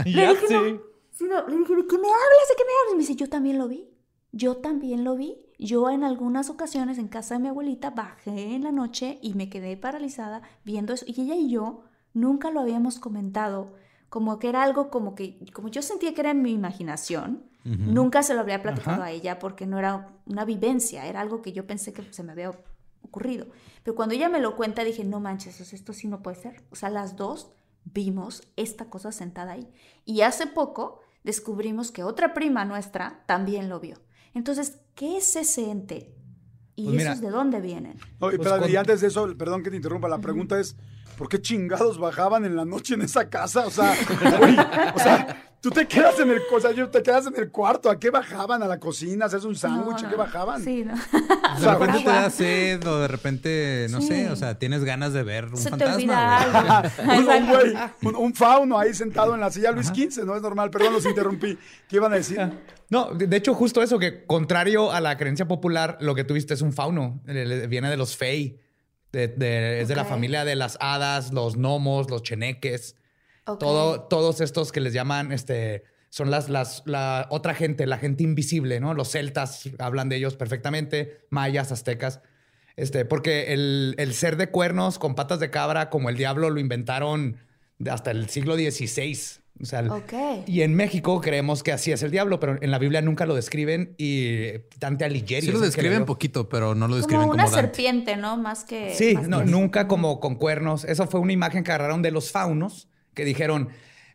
[0.05, 2.47] le dije, no, sí, no, le dije, ¿de qué me hablas?
[2.49, 2.93] ¿De qué me hablas?
[2.93, 3.93] Y me dice, yo también lo vi.
[4.31, 5.37] Yo también lo vi.
[5.59, 9.49] Yo en algunas ocasiones en casa de mi abuelita bajé en la noche y me
[9.49, 11.05] quedé paralizada viendo eso.
[11.07, 13.73] Y ella y yo nunca lo habíamos comentado.
[14.09, 18.23] Como que era algo como que, como yo sentía que era en mi imaginación, nunca
[18.23, 19.05] se lo había platicado Ajá.
[19.05, 22.31] a ella porque no era una vivencia, era algo que yo pensé que se me
[22.31, 22.51] había
[23.01, 23.47] ocurrido.
[23.83, 26.63] Pero cuando ella me lo cuenta dije, no manches, esto sí no puede ser.
[26.71, 27.51] O sea, las dos
[27.83, 29.69] vimos esta cosa sentada ahí.
[30.05, 33.97] Y hace poco descubrimos que otra prima nuestra también lo vio.
[34.37, 36.13] Entonces, ¿qué es ese ente?
[36.75, 37.93] ¿Y Pues mira- esos de dónde vienen?
[38.19, 40.75] No, y, Pues y con- antes de eso, perdón que te interrumpa, la pregunta es,
[41.17, 43.65] ¿por qué chingados bajaban en la noche en esa casa?
[43.67, 43.95] O sea,
[44.39, 47.49] güey, o sea, tú te quedas en el, o sea, yo te quedas en el
[47.51, 48.61] cuarto, ¿a qué bajaban?
[48.63, 49.25] ¿A la cocina?
[49.25, 50.03] ¿Haces un sándwich?
[50.03, 50.63] ¿A qué bajaban?
[50.63, 50.93] Sí, ¿no?
[50.93, 54.07] O De repente te da sed o de repente, no Sí.
[54.07, 55.95] sé, o sea, tienes ganas de ver un Se te fantasma.
[55.95, 56.65] olvida güey.
[56.65, 56.93] algo.
[57.31, 60.41] un, un güey, un, un fauno ahí sentado en la silla Luis XV, no es
[60.41, 61.57] normal, perdón, los interrumpí.
[61.89, 62.39] ¿Qué iban a decir?
[62.89, 66.61] No, de hecho, justo eso, que contrario a la creencia popular, lo que tuviste es
[66.61, 67.19] un fauno.
[67.25, 68.61] Viene de los fey.
[69.11, 72.95] De- de- es de la familia de las hadas, los gnomos, los cheneques.
[73.59, 78.23] Todo, todos estos que les llaman, este, son las, las, la otra gente, la gente
[78.23, 78.93] invisible, ¿no?
[78.93, 82.19] Los celtas hablan de ellos perfectamente, mayas, aztecas.
[82.75, 86.59] Este, porque el, el ser de cuernos con patas de cabra, como el diablo, lo
[86.59, 87.37] inventaron
[87.89, 89.17] hasta el siglo XVI.
[89.61, 89.83] O sea,
[90.45, 93.33] y en México creemos que así es el diablo, pero en la Biblia nunca lo
[93.33, 95.47] describen y Dante Alighieri.
[95.47, 97.61] Sí lo describen poquito, pero no lo describen Como como, una Dante.
[97.67, 98.37] serpiente, ¿no?
[98.37, 98.93] Más que.
[98.95, 100.83] Sí, más no, que- nunca como con cuernos.
[100.83, 103.69] Eso fue una imagen que agarraron de los faunos que dijeron,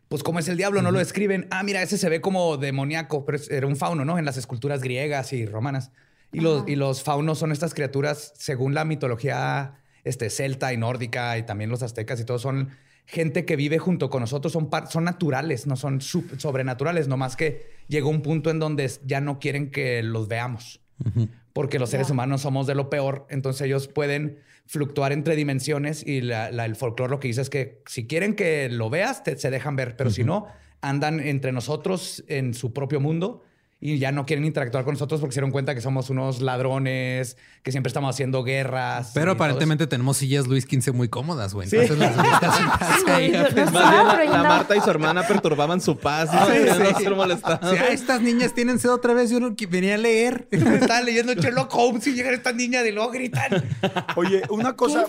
[0.07, 1.47] pues como es el diablo, no lo describen.
[1.51, 4.17] Ah, mira, ese se ve como demoníaco, pero era un fauno, ¿no?
[4.17, 5.91] En las esculturas griegas y romanas.
[6.31, 11.37] Y los, y los faunos son estas criaturas, según la mitología este, celta y nórdica
[11.37, 12.69] y también los aztecas y todo, son
[13.05, 18.09] gente que vive junto con nosotros, son, son naturales, no son sobrenaturales, nomás que llegó
[18.09, 20.79] un punto en donde ya no quieren que los veamos.
[21.53, 26.21] Porque los seres humanos somos de lo peor, entonces ellos pueden fluctuar entre dimensiones y
[26.21, 29.37] la- la- el folclore lo que dice es que si quieren que lo veas, te-
[29.37, 30.47] se dejan ver, pero si no,
[30.81, 33.43] andan entre nosotros en su propio mundo
[33.85, 37.35] y ya no quieren interactuar con nosotros porque se dieron cuenta que somos unos ladrones,
[37.63, 39.11] que siempre estamos haciendo guerras.
[39.13, 41.67] Pero aparentemente tenemos sillas Luis XV muy cómodas, güey.
[41.67, 41.75] Sí.
[41.75, 42.15] Entonces las
[44.31, 44.43] la.
[44.43, 46.29] Marta y su hermana perturbaban su paz.
[46.31, 46.47] ah,
[47.91, 49.29] estas niñas tienen sed otra vez.
[49.29, 50.47] Yo no que venía a leer.
[50.51, 53.51] Estaba leyendo Sherlock Holmes y llega esta niña de luego gritan.
[54.15, 55.07] Oye, una cosa...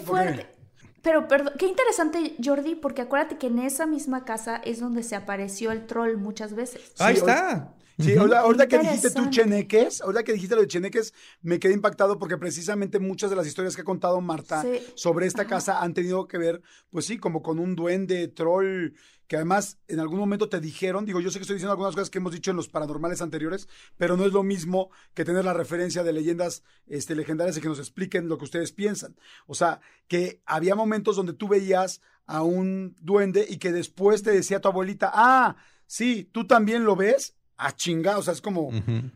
[1.01, 5.15] Pero, perdón, qué interesante, Jordi, porque acuérdate que en esa misma casa es donde se
[5.15, 6.81] apareció el troll muchas veces.
[6.99, 7.73] Ahí Sí, está.
[7.99, 11.75] Sí, ahorita, ahorita que dijiste tú cheneques, ahorita que dijiste lo de cheneques, me quedé
[11.75, 14.81] impactado porque precisamente muchas de las historias que ha contado Marta Sí.
[14.95, 15.51] sobre esta Ajá.
[15.51, 18.95] casa han tenido que ver, pues sí, como con un duende, troll,
[19.29, 22.11] que además en algún momento te dijeron, digo, yo sé que estoy diciendo algunas cosas
[22.11, 25.55] que hemos dicho en los paranormales anteriores, pero no es lo mismo que tener la
[25.55, 29.17] referencia de leyendas este, legendarias y que nos expliquen lo que ustedes piensan.
[29.47, 34.31] O sea, que había momentos donde tú veías a un duende y que después te
[34.33, 38.71] decía tu abuelita, ah, sí, tú también lo ves, a chingar, o sea, es como.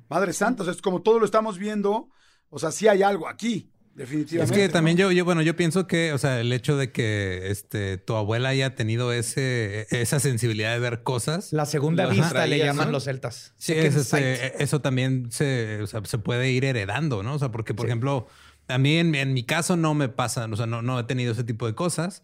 [0.08, 2.08] Madre Santa, o sea, es como todo lo estamos viendo,
[2.50, 4.56] o sea, sí hay algo aquí, Es definitivamente.
[4.56, 5.02] que también ¿no?
[5.02, 8.50] yo, yo, bueno, yo pienso que, o sea, el hecho de que este, tu abuela
[8.50, 11.52] haya tenido ese, esa sensibilidad de ver cosas.
[11.52, 12.92] La segunda vista le llaman ¿no?
[12.92, 13.54] los celtas.
[13.56, 14.60] Sí, es, este, sight.
[14.60, 17.34] eso también se, o sea, se puede ir heredando, ¿no?
[17.34, 18.28] O sea, porque, por ejemplo,
[18.68, 21.32] a mí en, en mi caso no me pasa, o sea, no, no he tenido
[21.32, 22.22] ese tipo de cosas,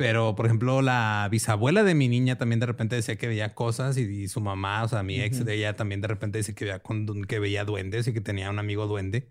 [0.00, 3.96] pero, por ejemplo, la bisabuela de mi niña también de repente decía que veía cosas
[3.98, 6.64] y, y su mamá, o sea, mi ex de ella también de repente dice que
[6.64, 9.28] veía, con- que veía duendes y que tenía un amigo duende.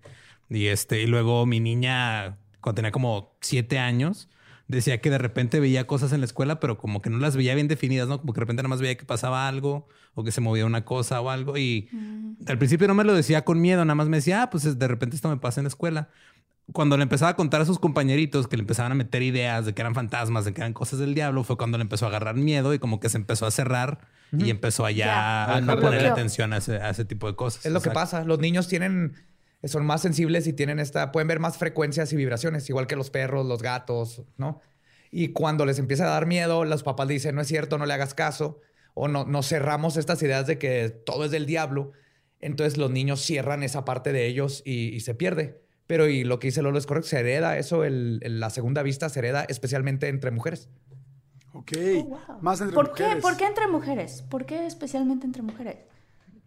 [0.50, 4.30] Y, este, y luego mi niña, cuando tenía como siete años,
[4.68, 7.56] decía que de repente veía cosas en la escuela, pero como que no las veía
[7.56, 8.20] bien definidas, ¿no?
[8.20, 10.86] Como que de repente nada más veía que pasaba algo o que se movía una
[10.86, 11.58] cosa o algo.
[11.58, 11.90] Y
[12.48, 14.88] al principio no me lo decía con miedo, nada más me decía, ah, pues de
[14.88, 16.10] repente esto me pasa en la escuela.
[16.74, 19.74] Cuando le empezaba a contar a sus compañeritos que le empezaban a meter ideas de
[19.74, 22.36] que eran fantasmas, de que eran cosas del diablo, fue cuando le empezó a agarrar
[22.36, 24.00] miedo y como que se empezó a cerrar
[24.32, 25.56] y empezó allá Ya.
[25.56, 27.66] a no Lo ponerle atención a ese, a ese tipo de cosas.
[27.66, 28.24] Es lo que pasa.
[28.24, 29.16] Los niños tienen,
[29.64, 33.10] son más sensibles y tienen esta, pueden ver más frecuencias y vibraciones, igual que los
[33.10, 34.62] perros, los gatos, ¿no?
[35.12, 37.94] Y cuando les empieza a dar miedo, los papás dicen, no es cierto, no le
[37.96, 38.62] hagas caso,
[38.94, 41.94] o no, nos cerramos estas ideas de que todo es del diablo.
[42.42, 45.62] Entonces los niños cierran esa parte de ellos y, y se pierde.
[45.90, 48.84] Pero y lo que dice Lolo es correcto, se hereda eso, el- el- la segunda
[48.84, 50.70] vista se hereda especialmente entre mujeres.
[51.54, 52.20] Ok, Oh, wow.
[52.42, 53.16] más entre ¿Por mujeres.
[53.16, 53.22] qué?
[53.24, 54.22] ¿Por qué entre mujeres?
[54.22, 55.78] ¿Por qué especialmente entre mujeres?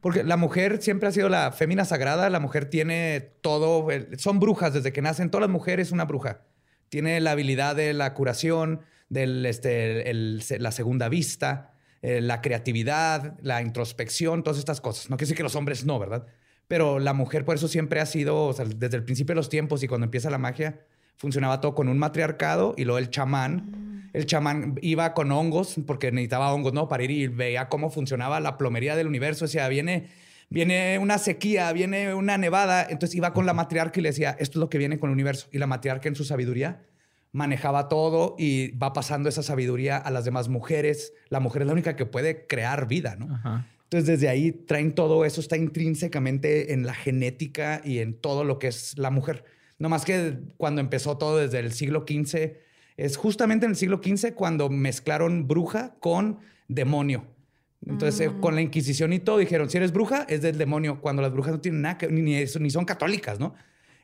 [0.01, 4.75] Porque la mujer siempre ha sido la fémina sagrada, la mujer tiene todo, son brujas
[4.75, 6.43] desde que nacen, todas las mujeres una bruja.
[6.89, 13.41] Tiene la habilidad de la curación, del, este, el- la segunda vista, eh, la creatividad,
[13.43, 15.11] la introspección, todas estas cosas.
[15.11, 16.27] No quiere decir que los hombres no, ¿verdad?
[16.69, 19.49] Pero la mujer por eso siempre ha sido, o sea, desde el principio de los
[19.49, 20.81] tiempos y cuando empieza la magia,
[21.17, 24.11] funcionaba todo con un matriarcado y luego el chamán.
[24.13, 26.89] El chamán iba con hongos porque necesitaba hongos, ¿no?
[26.89, 29.45] Para ir y veía cómo funcionaba la plomería del universo.
[29.45, 30.09] Decía, viene,
[30.51, 32.87] viene una sequía, viene una nevada.
[32.89, 35.15] Entonces iba con la matriarca y le decía, esto es lo que viene con el
[35.15, 35.49] universo.
[35.53, 36.83] Y la matriarca en su sabiduría
[37.33, 41.15] manejaba todo y va pasando esa sabiduría a las demás mujeres.
[41.29, 43.41] La mujer es la única que puede crear vida, ¿no?
[43.93, 48.59] Entonces desde ahí traen todo eso, está intrínsecamente en la genética y en todo lo
[48.59, 49.45] que es la mujer.
[49.79, 52.53] No más que cuando empezó todo desde el siglo XV,
[52.97, 56.39] es justamente en el siglo XV cuando mezclaron bruja con
[56.69, 57.27] demonio.
[57.85, 61.21] Entonces, eh, con la Inquisición y todo, dijeron, si eres bruja, es del demonio, cuando
[61.21, 63.55] las brujas no tienen nada que ni, ni, ni son católicas, ¿no?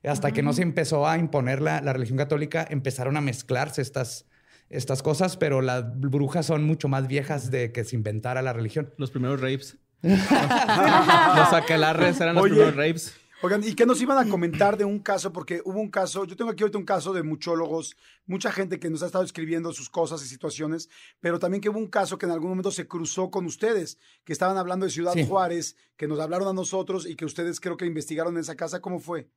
[0.05, 4.27] Hasta que no se empezó a imponer la, la, religión católica, empezaron a mezclarse estas,
[4.71, 8.93] estas cosas, pero las brujas son mucho más viejas de que se inventara la religión.
[8.97, 9.79] Los primeros rapes.
[10.03, 13.15] los aquelarres eran los Oye, primeros rapes.
[13.41, 15.33] Oigan, ¿y qué nos iban a comentar de un caso?
[15.33, 17.97] Porque hubo un caso, yo tengo aquí ahorita un caso de muchólogos,
[18.27, 20.89] mucha gente que nos ha estado escribiendo sus cosas y situaciones,
[21.21, 24.33] pero también que hubo un caso que en algún momento se cruzó con ustedes, que
[24.33, 25.25] estaban hablando de Ciudad Sí.
[25.25, 28.81] Juárez, que nos hablaron a nosotros y que ustedes creo que investigaron en esa casa.
[28.81, 29.29] ¿Cómo fue?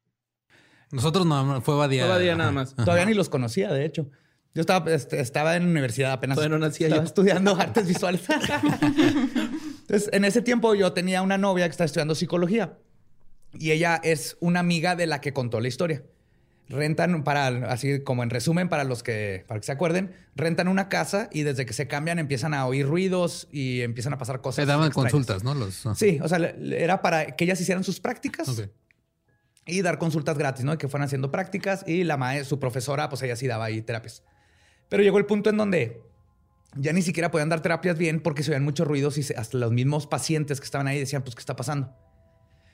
[0.91, 2.07] Nosotros no, fue Badía.
[2.07, 2.75] Todo día nada más.
[2.75, 4.09] Todavía ni los conocía, de hecho.
[4.53, 6.35] Yo estaba, este, estaba en la universidad apenas.
[6.35, 7.07] Todavía no nacía estaba yo.
[7.07, 8.21] estudiando artes visuales.
[8.29, 12.77] Entonces, en ese tiempo yo tenía una novia que estaba estudiando psicología
[13.53, 16.03] y ella es una amiga de la que contó la historia.
[16.67, 20.87] Rentan para, así como en resumen, para los que, para que se acuerden, rentan una
[20.87, 24.63] casa y desde que se cambian empiezan a oír ruidos y empiezan a pasar cosas.
[24.63, 25.11] Se daban extrañas.
[25.11, 25.53] consultas, ¿no?
[25.53, 28.49] Los, Sí, o sea, era para que ellas hicieran sus prácticas
[29.65, 30.77] y dar consultas gratis, ¿no?
[30.77, 34.23] Que fueran haciendo prácticas y la maestra, su profesora, pues ella sí daba ahí terapias.
[34.91, 36.01] Pero llegó el punto en donde
[36.75, 39.71] ya ni siquiera podían dar terapias bien porque se oían muchos ruidos y hasta los
[39.71, 41.95] mismos pacientes que estaban ahí decían, pues, ¿qué está pasando?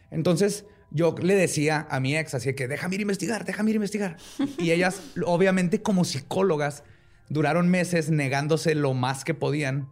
[0.09, 3.75] Entonces yo le decía a mi ex, así que déjame ir a investigar, déjame ir
[3.75, 4.17] a investigar.
[4.57, 6.83] Y ellas, obviamente, como psicólogas,
[7.29, 9.87] duraron meses negándose lo más que podían,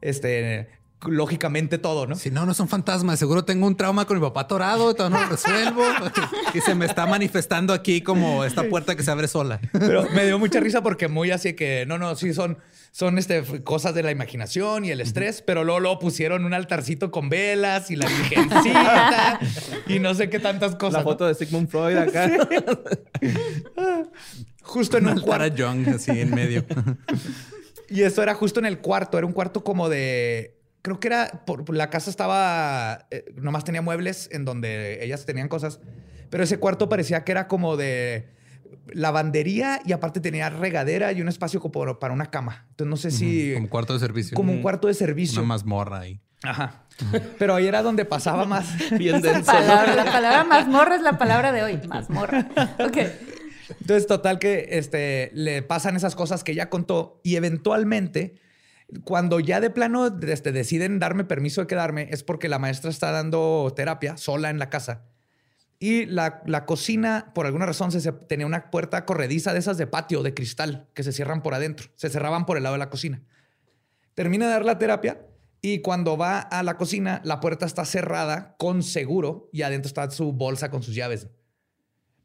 [0.00, 0.68] este,
[1.08, 2.16] lógicamente todo, ¿no?
[2.16, 3.18] Si no, no son fantasmas.
[3.18, 5.82] Seguro tengo un trauma con mi papá atorado, todavía no lo resuelvo.
[6.54, 9.60] y se me está manifestando aquí como esta puerta que se abre sola.
[9.72, 12.58] Pero me dio mucha risa porque muy así que, no, no, sí son,
[12.90, 17.10] son este, cosas de la imaginación y el estrés, pero luego, luego pusieron un altarcito
[17.10, 19.40] con velas y la virgencita
[19.86, 20.94] y no sé qué tantas cosas.
[20.94, 21.04] La ¿no?
[21.04, 22.30] foto de Sigmund Freud acá.
[24.62, 25.56] Justo en un Para cuarto.
[25.56, 26.64] Young, así en medio.
[27.88, 30.55] Y eso era justo en el cuarto, era un cuarto como de...
[30.86, 35.26] Creo que era, por, por la casa estaba, eh, nomás tenía muebles en donde ellas
[35.26, 35.80] tenían cosas,
[36.30, 38.28] pero ese cuarto parecía que era como de
[38.92, 42.66] lavandería y aparte tenía regadera y un espacio como para una cama.
[42.70, 43.52] Entonces no sé si...
[43.54, 44.36] Como cuarto de servicio.
[44.36, 45.40] como un cuarto de servicio.
[45.40, 46.20] Una mazmorra ahí.
[46.44, 46.84] Ajá.
[47.36, 48.68] Pero ahí era donde pasaba más.
[48.96, 49.50] Bien La denso.
[49.50, 51.80] palabra, la palabra mazmorra es la palabra de hoy.
[51.88, 52.46] Mazmorra.
[52.78, 52.98] Ok.
[53.80, 58.36] Entonces, total que este, le pasan esas cosas que ya contó y eventualmente,
[59.04, 63.10] cuando ya de plano este, deciden darme permiso de quedarme, es porque la maestra está
[63.10, 65.04] dando terapia sola en la casa.
[65.78, 69.86] Y la, la cocina, por alguna razón, se, tenía una puerta corrediza de esas de
[69.86, 71.88] patio, de cristal, que se cierran por adentro.
[71.96, 73.22] Se cerraban por el lado de la cocina.
[74.14, 75.26] Termina de dar la terapia
[75.60, 80.08] y cuando va a la cocina, la puerta está cerrada con seguro y adentro está
[80.10, 81.28] su bolsa con sus llaves.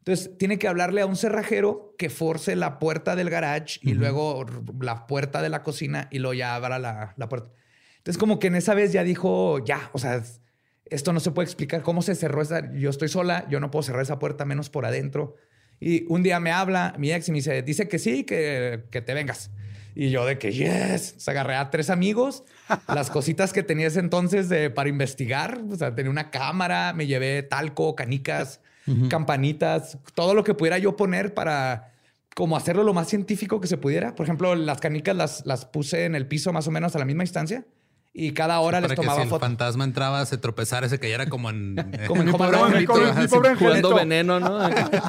[0.02, 4.46] Entonces, tiene que hablarle a un cerrajero que force la puerta del garage y luego
[4.80, 7.52] la puerta de la cocina y luego ya abra la, la puerta.
[7.98, 10.42] Entonces, como que en esa vez ya dijo, ya, o sea, es-
[10.86, 12.74] esto no se puede explicar cómo se cerró esa.
[12.74, 15.36] Yo estoy sola, yo no puedo cerrar esa puerta menos por adentro.
[15.80, 19.02] Y un día me habla mi ex y me dice, dice que sí, que, que
[19.02, 19.52] te vengas.
[19.94, 22.44] Y yo de que, yes, se agarré a tres amigos,
[22.88, 27.06] las cositas que tenía ese entonces de, para investigar, o sea, tenía una cámara, me
[27.08, 28.62] llevé talco, canicas,
[29.10, 31.94] campanitas, todo lo que pudiera yo poner para
[32.36, 34.16] como hacerlo lo más científico que se pudiera.
[34.16, 37.06] Por ejemplo, las canicas las, las puse en el piso más o menos a la
[37.06, 37.66] misma distancia
[38.14, 39.40] y cada hora les que tomaba si el foto.
[39.40, 41.76] fantasma entraba, se tropezara, se cayera como en...
[42.08, 43.36] Como en mi pobre Alone, angelito, mi ajá, pobre- mi sí.
[43.36, 44.60] pobre Jugando veneno, ¿no?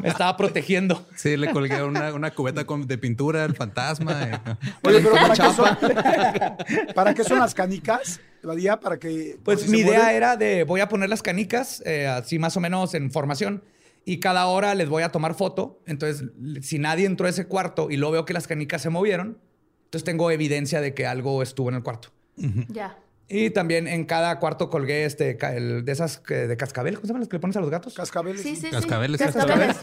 [0.03, 1.05] Me estaba protegiendo.
[1.17, 4.23] Sí, le colgué una, una cubeta con- de pintura al fantasma.
[4.23, 4.39] eh.
[4.85, 5.77] Oye, pero ¿para qué, son,
[6.95, 8.21] ¿para qué son las canicas?
[8.43, 9.39] Badía, para que.
[9.45, 12.95] Pues mi idea era de voy a poner las canicas eh, así más o menos
[12.95, 13.63] en formación
[14.05, 15.81] y cada hora les voy a tomar foto.
[15.87, 16.29] Entonces,
[16.61, 19.39] si nadie entró a ese cuarto y luego veo que las canicas se movieron,
[19.85, 22.09] entonces tengo evidencia de que algo estuvo en el cuarto.
[22.37, 22.97] Ya.
[23.29, 27.09] Y también en cada cuarto colgué este el- de esas que- de cascabel, ¿cómo se
[27.09, 27.95] llaman las que le pones a los gatos?
[27.95, 28.43] Cascabeles.
[28.43, 28.71] Sí, sí, sí.
[28.71, 29.77] Cascabeles, Cascabeles.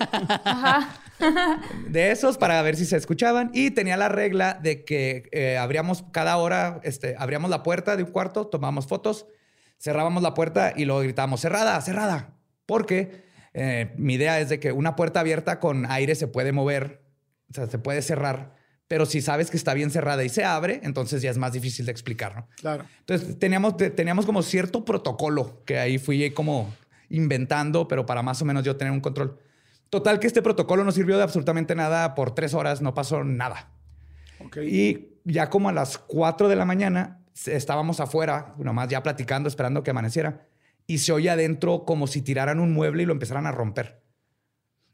[0.43, 0.89] Ajá.
[1.87, 6.03] de esos para ver si se escuchaban y tenía la regla de que eh, abríamos
[6.11, 9.25] cada hora, este, abríamos la puerta de un cuarto, tomábamos fotos,
[9.79, 12.35] cerrábamos la puerta y luego gritábamos cerrada, cerrada,
[12.65, 13.23] porque
[13.53, 17.01] eh, mi idea es de que una puerta abierta con aire se puede mover,
[17.49, 18.53] o sea, se puede cerrar,
[18.89, 21.85] Pero si sabes que está bien cerrada y se abre, entonces ya es más difícil
[21.85, 22.47] de explicar, ¿no?
[22.57, 22.83] Claro.
[22.99, 26.73] Entonces teníamos, te- teníamos como cierto protocolo que ahí fui como
[27.09, 29.37] inventando, pero para más o menos yo tener un control.
[29.89, 33.71] Total que este protocolo no sirvió de absolutamente nada por tres horas, no pasó nada.
[34.63, 39.83] Y ya como a las 4 de la mañana estábamos afuera, nomás ya platicando, esperando
[39.83, 40.47] que amaneciera,
[40.87, 44.01] y se oye adentro como si tiraran un mueble y lo empezaran a romper.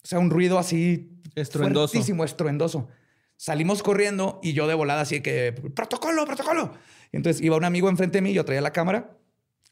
[0.04, 1.94] O sea, un ruido así Estruendoso.
[1.94, 2.90] fuertísimo, estruendoso.
[3.38, 6.72] Salimos corriendo y yo de volada así que, protocolo, protocolo.
[7.12, 9.18] Y entonces iba un amigo enfrente de mí, yo traía la cámara.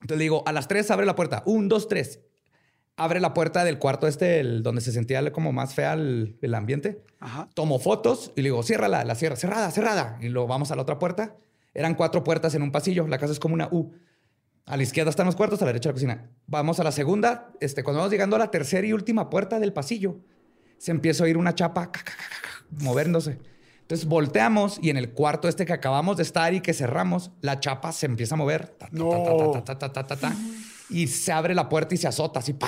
[0.01, 1.43] Entonces le digo, a las 3 abre la puerta.
[1.45, 2.20] Un, dos, tres.
[2.95, 6.53] Abre la puerta del cuarto este, el, donde se sentía como más fea el, el
[6.53, 7.03] ambiente.
[7.20, 7.49] Ajá.
[7.55, 10.18] Tomo fotos y le digo, ciérrala, la cierra, cerrada, cerrada.
[10.22, 11.38] Y luego vamos a la otra puerta.
[11.74, 13.07] Eran cuatro puertas en un pasillo.
[13.07, 13.93] La casa es como una U.
[14.66, 16.30] A la izquierda están los cuartos, a la derecha la cocina.
[16.47, 17.51] Vamos a la segunda.
[17.59, 20.20] Este, cuando vamos llegando a la tercera y última puerta del pasillo,
[20.78, 23.39] se empieza a oír una chapa ca, ca, ca, ca, ca, moviéndose.
[23.84, 27.59] Entonces volteamos y en el cuarto este que acabamos de estar y que cerramos, la
[27.59, 28.67] chapa se empieza a mover.
[28.67, 29.61] Ta, ta, No.
[29.61, 30.34] ta,
[30.89, 32.53] y se abre la puerta y se azota así.
[32.53, 32.67] ¡pa!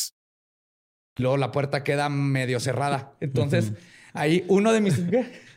[1.17, 3.13] Luego la puerta queda medio cerrada.
[3.19, 3.73] Entonces,
[4.13, 4.99] ahí uno de mis...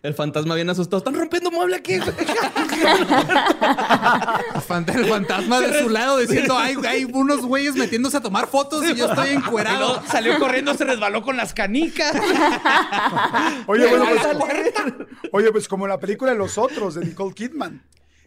[0.05, 0.99] El fantasma bien asustado.
[0.99, 1.95] Están rompiendo mueble aquí.
[1.95, 2.03] El
[5.07, 9.07] fantasma de su lado diciendo, hay, hay unos güeyes metiéndose a tomar fotos y yo
[9.07, 9.95] estoy encuerado.
[9.95, 12.15] luego salió corriendo, se resbaló con las canicas.
[13.67, 14.21] Oye, bueno, pues,
[15.33, 17.83] oye, pues como la película de Los Otros de Nicole Kidman.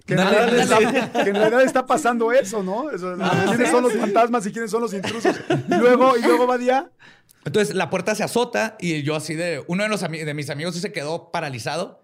[0.08, 2.90] Que en, realidad está, que en realidad está pasando eso, ¿no?
[2.90, 3.16] Eso,
[3.50, 5.36] ¿Quiénes son los fantasmas y quiénes son los intrusos?
[5.50, 6.90] Y luego, y luego va día.
[7.48, 9.64] Entonces la puerta se azota y yo así de...
[9.68, 12.04] Uno de, los de mis amigos se quedó paralizado.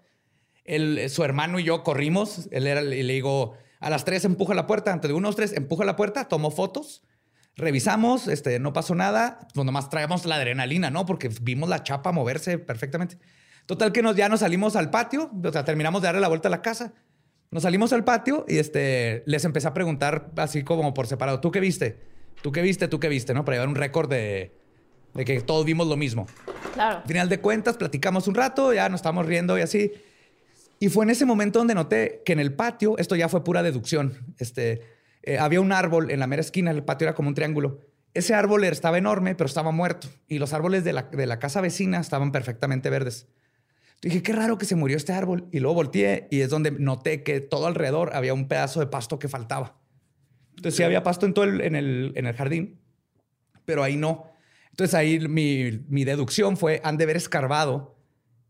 [0.64, 2.48] Él, su hermano y yo corrimos.
[2.50, 4.90] Él era, y le digo, a las tres empuja la puerta.
[4.90, 7.02] Antes de unos tres, empuja la puerta, tomó fotos.
[7.56, 9.46] Revisamos, este, no pasó nada.
[9.52, 11.04] Pues nomás traemos la adrenalina, ¿no?
[11.04, 13.18] Porque vimos la chapa moverse perfectamente.
[13.66, 15.30] Total que nos, ya nos salimos al patio.
[15.44, 16.94] O sea, terminamos de darle la vuelta a la casa.
[17.50, 21.40] Nos salimos al patio y este, les empecé a preguntar así como por separado.
[21.40, 22.00] ¿Tú qué viste?
[22.40, 22.88] ¿Tú qué viste?
[22.88, 23.34] ¿Tú qué viste?
[23.34, 23.44] ¿No?
[23.44, 24.63] Para llevar un récord de,
[25.14, 26.26] de que todos vimos lo mismo.
[26.74, 26.98] Claro.
[26.98, 29.92] Al final de cuentas, platicamos un rato, ya nos estábamos riendo y así.
[30.80, 33.62] Y fue en ese momento donde noté que en el patio, esto ya fue pura
[33.62, 34.82] deducción, este,
[35.22, 37.80] eh, había un árbol en la mera esquina, el patio era como un triángulo.
[38.12, 40.08] Ese árbol estaba enorme, pero estaba muerto.
[40.28, 43.26] Y los árboles de la, de la casa vecina estaban perfectamente verdes.
[44.02, 45.48] Dije, qué raro que se murió este árbol.
[45.50, 49.18] Y luego volteé y es donde noté que todo alrededor había un pedazo de pasto
[49.18, 49.78] que faltaba.
[50.50, 52.80] Entonces sí había pasto en todo el, en el, en el jardín,
[53.64, 54.30] pero ahí no.
[54.74, 57.96] Entonces ahí mi, deducción fue, han de haber escarbado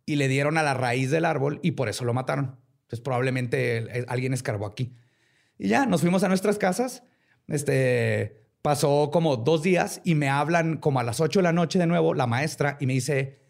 [0.06, 2.58] y le dieron a la raíz del árbol y por eso lo mataron.
[2.84, 4.96] Entonces probablemente alguien escarbó aquí.
[5.58, 7.02] Y ya, nos fuimos a nuestras casas.
[7.46, 11.78] Este, pasó como dos días y me hablan como a las 8 de la noche
[11.78, 13.42] de nuevo la maestra y me dice,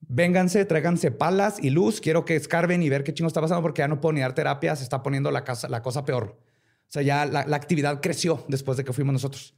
[0.00, 3.80] vénganse, tráiganse palas y luz, quiero que escarben y ver qué chingo está pasando porque
[3.80, 6.38] ya no puedo ni dar terapia, se está poniendo la, casa, la cosa peor.
[6.38, 9.54] O sea, ya la actividad creció después de que fuimos nosotros.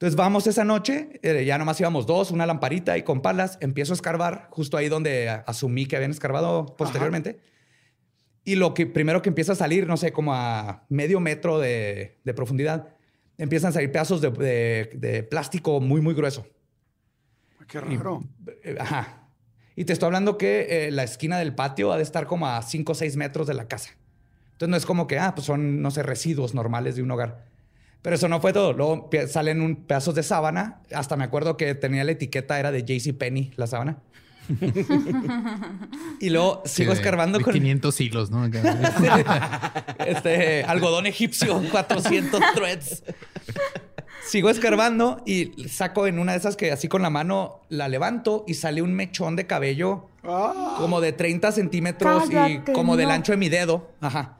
[0.00, 3.92] Entonces vamos esa noche, eh, ya nomás íbamos dos, una lamparita y con palas, empiezo
[3.92, 7.40] a escarbar justo ahí donde asumí que habían escarbado posteriormente.
[8.42, 12.18] Y lo que primero que empieza a salir, no sé, como a medio metro de,
[12.24, 12.96] de profundidad,
[13.36, 16.46] empiezan a salir pedazos de, de- de plástico muy, muy grueso.
[17.68, 18.22] Qué raro.
[18.64, 19.28] Eh, Ajá.
[19.76, 22.62] Y te estoy hablando que eh, la esquina del patio ha de estar como a
[22.62, 23.90] 5 o 6 metros de la casa.
[24.52, 27.49] Entonces no es como que, ah, pues son, no sé, residuos normales de un hogar.
[28.02, 28.72] Pero eso no fue todo.
[28.72, 30.80] Luego salen un, pedazos de sábana.
[30.94, 33.98] Hasta me acuerdo que tenía la etiqueta, era de JCPenney, la sábana.
[36.20, 38.46] y luego sigo Sí, de- escarbando de con 500 hilos, ¿no?
[40.06, 43.02] este algodón egipcio, 400 threads.
[44.26, 48.44] Sigo escarbando y saco en una de esas que así con la mano la levanto
[48.46, 53.32] y sale un mechón de cabello Ah, como de 30 centímetros y como del ancho
[53.32, 53.90] de mi dedo.
[54.00, 54.36] Ajá.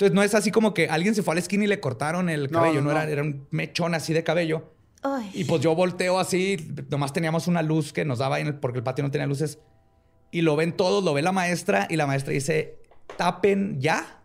[0.00, 2.30] Entonces no es así como que alguien se fue a la esquina y le cortaron
[2.30, 3.00] el No, cabello, no, no, no.
[3.02, 4.72] Era, era un mechón así de cabello.
[5.02, 5.30] Ay.
[5.34, 6.56] Y pues yo volteo así,
[6.88, 9.26] nomás teníamos una luz que nos daba ahí en el- porque el patio no tenía
[9.26, 9.58] luces.
[10.30, 12.78] Y lo ven todos, lo ve la maestra y la maestra dice,
[13.18, 14.22] tapen ya,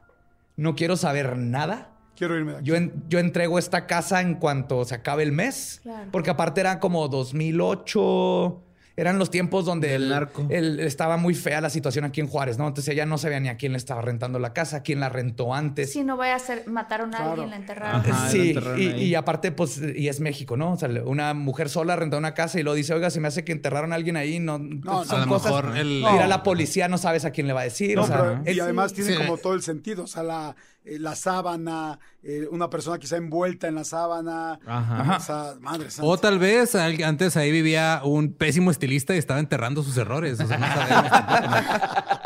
[0.55, 1.91] no quiero saber nada.
[2.15, 2.67] quiero irme de aquí.
[2.67, 5.81] Yo, en- yo entrego esta casa en cuanto se acabe el mes.
[5.83, 6.07] Claro.
[6.13, 8.61] Porque aparte era como 2008.
[8.97, 10.45] Eran los tiempos donde el- narco.
[10.49, 12.67] el- estaba muy fea la situación aquí en Juárez, ¿no?
[12.67, 15.53] Entonces ella no sabía ni a quién le estaba rentando la casa, quién la rentó
[15.53, 15.91] antes.
[15.91, 17.31] Si no vaya a ser, mataron a Claro.
[17.31, 18.01] alguien, la enterraron.
[18.01, 18.25] Ajá.
[18.25, 20.73] Lo Sí, enterraron y, aparte, pues, y es México, ¿no?
[20.73, 23.43] O sea, una mujer sola renta una casa y luego dice, oiga, se me hace
[23.43, 24.39] que enterraron a alguien ahí.
[24.39, 27.47] No, pues, no, a lo mejor el- Ir a la policía no sabes a quién
[27.47, 27.95] le va a decir.
[27.97, 29.17] No, o sea, pero- y además tiene sí.
[29.17, 30.03] como todo el sentido.
[30.03, 34.59] O sea, la, eh, la sábana, eh, una persona quizá envuelta en la sábana.
[34.65, 35.17] Ajá.
[35.17, 36.07] O sea, madre santa.
[36.07, 40.39] O tal vez antes ahí vivía un pésimo estilista y estaba enterrando sus errores.
[40.39, 41.11] O sea, no, sabemos.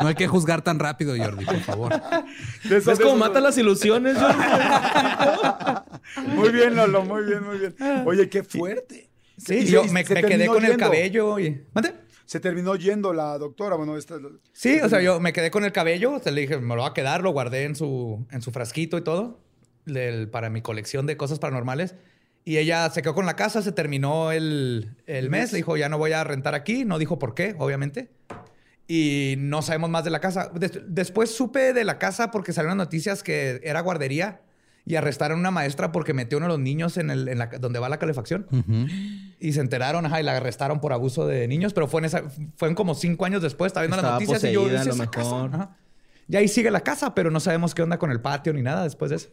[0.00, 1.90] No hay que juzgar tan rápido, Jordi, por favor.
[2.64, 4.16] De eso- ¿Ves de cómo eso- mata las ilusiones?
[4.18, 4.42] Jordi?
[6.36, 7.74] Muy bien, Lolo, muy bien, muy bien.
[8.06, 9.10] Oye, qué fuerte.
[9.36, 11.64] sí, Y yo me, quedé con el cabello y...
[11.72, 11.94] ¿Mande?
[12.30, 13.74] Se terminó yendo la doctora.
[13.74, 14.14] Bueno, esta.
[14.52, 16.82] Sí, o sea, yo me quedé con el cabello, o sea, le dije, me lo
[16.82, 19.40] voy a quedar, lo guardé en su, en su frasquito y todo,
[19.84, 21.96] del- para mi colección de cosas paranormales.
[22.44, 25.88] Y ella se quedó con la casa, se terminó el, el mes, le dijo, ya
[25.88, 28.10] no voy a rentar aquí, no dijo por qué, obviamente.
[28.86, 30.52] Y no sabemos más de la casa.
[30.54, 34.40] Des- después supe de la casa porque salieron noticias que era guardería
[34.86, 37.38] y arrestaron a una maestra porque metió a uno de los niños en, el, en
[37.38, 38.46] la, donde va la calefacción.
[39.38, 42.24] Y se enteraron, ajá, y la arrestaron por abuso de niños, pero fue en esa,
[42.56, 44.88] fueron como cinco años después, estaba viendo las Estaba noticias y yo poseída, a "¿Es
[44.88, 45.30] lo esa casa?".
[45.34, 45.54] mejor.
[45.54, 45.76] Ajá.
[46.28, 48.84] Y ahí sigue la casa, pero no sabemos qué onda con el patio ni nada
[48.84, 49.30] después de eso.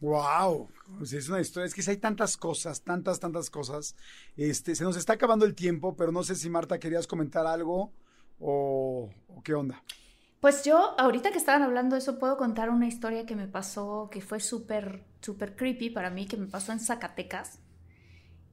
[0.00, 0.68] Wow,
[1.02, 1.66] es una historia.
[1.66, 3.96] Es que hay tantas cosas, tantas, tantas cosas.
[4.36, 7.92] Este, se nos está acabando el tiempo, pero no sé si Marta querías comentar algo
[8.38, 9.82] o, o qué onda.
[10.40, 14.08] Pues yo, ahorita que estaban hablando de eso, puedo contar una historia que me pasó,
[14.10, 17.58] que fue súper, súper creepy para mí, que me pasó en Zacatecas.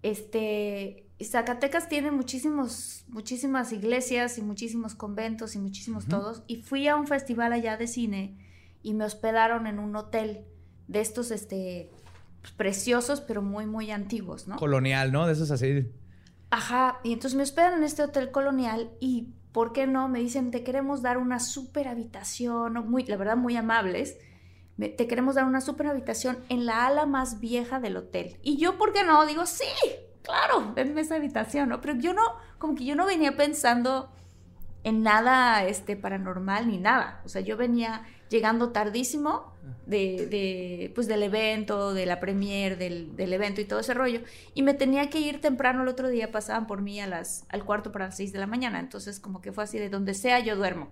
[0.01, 6.43] Este, Zacatecas tiene muchísimos, muchísimas iglesias y muchísimos conventos y muchísimos todos.
[6.47, 8.37] Y fui a un festival allá de cine
[8.81, 10.45] y me hospedaron en un hotel
[10.87, 11.91] de estos, este,
[12.41, 14.57] pues, preciosos, pero muy, muy antiguos, ¿no?
[14.57, 15.25] Colonial, ¿no?
[15.25, 15.91] De esos así.
[16.51, 20.09] Ajá, y entonces me hospedan en este hotel colonial y, ¿por qué no?
[20.09, 24.17] Me dicen, te queremos dar una super habitación, muy, la verdad, muy amables.
[24.77, 28.37] Te queremos dar una super habitación en la ala más vieja del hotel.
[28.41, 29.25] Y yo, ¿por qué no?
[29.25, 29.63] Digo, sí,
[30.23, 31.79] claro, denme esa habitación, ¿no?
[31.79, 32.21] Pero yo no,
[32.57, 34.11] como que yo no venía pensando
[34.83, 37.21] en nada este, paranormal ni nada.
[37.23, 39.53] O sea, yo venía llegando tardísimo
[39.85, 44.21] de, de, pues, del evento, de la premier, del, del evento y todo ese rollo.
[44.53, 47.63] Y me tenía que ir temprano el otro día, pasaban por mí a las, al
[47.63, 48.79] cuarto para las seis de la mañana.
[48.79, 50.89] Entonces, como que fue así, de donde sea yo duermo.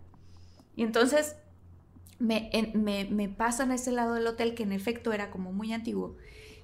[0.76, 1.36] Y entonces
[2.20, 5.74] me, me, me pasan a ese lado del hotel, que en efecto era como muy
[5.74, 6.16] antiguo.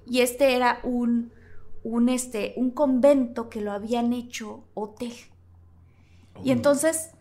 [0.06, 1.32] Y este era un,
[1.84, 5.14] un, este, un convento que lo habían hecho hotel.
[6.44, 7.12] Y entonces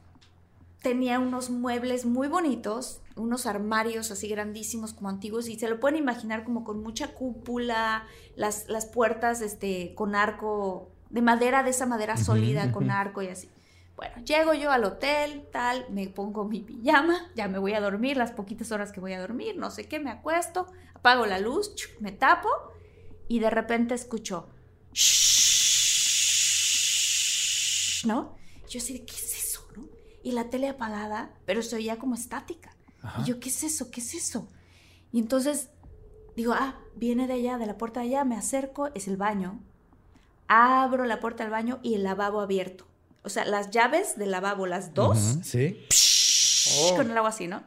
[0.83, 5.99] tenía unos muebles muy bonitos, unos armarios así grandísimos como antiguos y se lo pueden
[5.99, 8.07] imaginar como con mucha cúpula,
[8.37, 13.29] las, las puertas este, con arco de madera, de esa madera sólida con arco y
[13.29, 13.49] así.
[13.97, 18.17] Bueno, llego yo al hotel, tal, me pongo mi pijama, ya me voy a dormir,
[18.17, 21.75] las poquitas horas que voy a dormir, no sé qué, me acuesto, apago la luz,
[21.99, 22.49] me tapo
[23.27, 24.49] y de repente escucho,
[28.05, 28.37] ¿no?
[28.69, 29.89] Yo así ¿qué es eso, no?
[30.23, 32.78] Y la tele apagada, pero se oía como estática.
[33.21, 33.91] Y yo, ¿qué es eso?
[33.91, 34.49] ¿Qué es eso?
[35.13, 35.69] Y entonces
[36.37, 39.61] digo, ah, viene de allá, de la puerta de allá, me acerco, es el baño.
[40.49, 42.87] Abro la puerta del baño y el lavabo abierto.
[43.23, 45.85] O sea, las llaves del lavabo, las dos, Sí.
[46.97, 47.63] con el agua así, ¿no?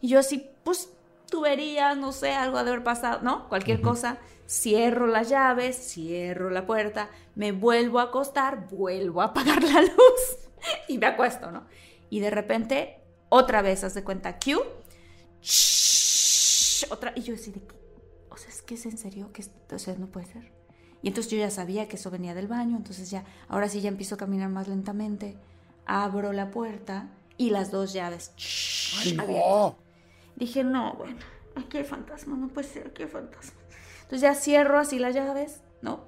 [0.00, 0.90] Y yo así, pues,
[1.30, 3.48] tubería, no sé, algo ha de haber pasado, ¿no?
[3.48, 4.18] Cualquier cosa.
[4.48, 10.38] Cierro las llaves, cierro la puerta, me vuelvo a acostar, vuelvo a apagar la luz
[10.88, 11.64] y me acuesto, ¿no?
[12.10, 14.62] Y de repente, otra vez, haz de cuenta, Q.
[16.90, 17.62] Otra, y yo así de,
[18.30, 20.52] o sea, es que es en serio, que o sea, no puede ser.
[21.02, 23.88] Y entonces yo ya sabía que eso venía del baño, entonces ya, ahora sí ya
[23.88, 25.36] empiezo a caminar más lentamente,
[25.84, 28.32] abro la puerta y las dos llaves.
[28.98, 29.46] Ay, abiertas.
[29.46, 29.76] no.
[30.36, 31.16] Dije, no, bueno,
[31.54, 33.60] aquí hay fantasma, no puede ser, aquí hay fantasma.
[34.02, 36.04] Entonces ya cierro así las llaves, ¿no?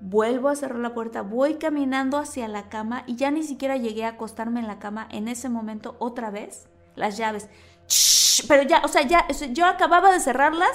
[0.00, 4.04] Vuelvo a cerrar la puerta, voy caminando hacia la cama y ya ni siquiera llegué
[4.04, 7.48] a acostarme en la cama en ese momento otra vez, las llaves.
[8.46, 10.70] Pero ya, o sea, ya, yo acababa de cerrarlas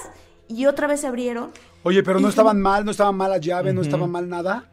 [0.46, 1.52] y otra vez se abrieron.
[1.82, 4.70] Oye, pero no estaban mal, no estaban mal la llave, no estaba mal nada.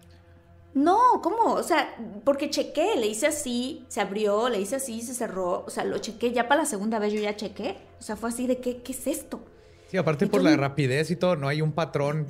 [0.74, 1.54] No, ¿cómo?
[1.54, 5.66] O sea, porque chequé, le hice así, se abrió, le hice así, se cerró.
[5.66, 7.78] O sea, lo chequé, ya para la segunda vez yo ya chequé.
[7.99, 9.41] O sea, fue así de, ¿qué, qué es esto?
[9.89, 12.28] Sí, aparte Y por la rapidez y todo, no hay un patrón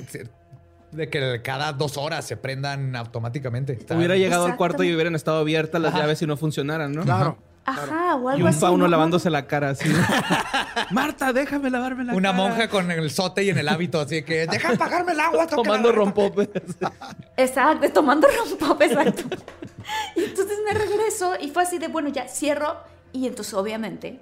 [0.91, 3.73] de que cada dos horas se prendan automáticamente.
[3.73, 7.03] Está- Hubiera llegado al cuarto y hubieran estado abiertas las llaves y no funcionaran, ¿no?
[7.03, 7.37] Claro.
[7.63, 8.59] Ajá, o Y algo un así.
[8.59, 8.87] fauno ¿no?
[8.89, 9.87] lavándose la cara así.
[10.91, 12.43] Marta, déjame lavarme la Una cara.
[12.43, 15.45] monja con el sote y en el hábito, así que deja apagarme el agua.
[15.45, 16.49] Tomando lavar- rompopes.
[17.37, 19.23] Exacto, tomando rompop, exacto.
[20.15, 22.77] Y entonces me regreso y fue así de, bueno, ya cierro.
[23.13, 24.19] Y entonces, obviamente,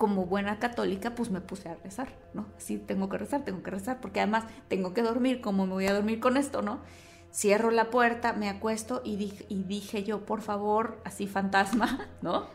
[0.00, 2.46] como buena católica, pues me puse a rezar, ¿no?
[2.56, 5.86] Sí, tengo que rezar, tengo que rezar, porque además tengo que dormir, ¿cómo me voy
[5.88, 6.80] a dormir con esto, no?
[7.34, 12.46] Cierro la puerta, me acuesto y dije, y dije yo, por favor, así fantasma, ¿no?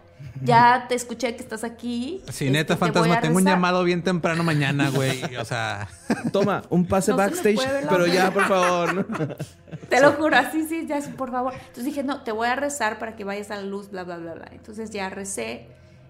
[0.41, 2.23] Ya te escuché que estás aquí.
[2.31, 3.57] Sí, este, neta, te voy fantasma, tengo un rezar".
[3.57, 5.35] llamado bien temprano mañana, güey.
[5.35, 5.87] O sea,
[6.31, 8.93] Toma, un pase No backstage, pero ya, por favor.
[8.95, 9.05] ¿no?
[9.89, 11.53] Te lo juro, así, sí, ya, por favor.
[11.53, 14.17] Entonces dije, no, te voy a rezar para que vayas a la luz, bla, bla,
[14.17, 14.47] bla, bla.
[14.51, 15.67] Entonces ya recé,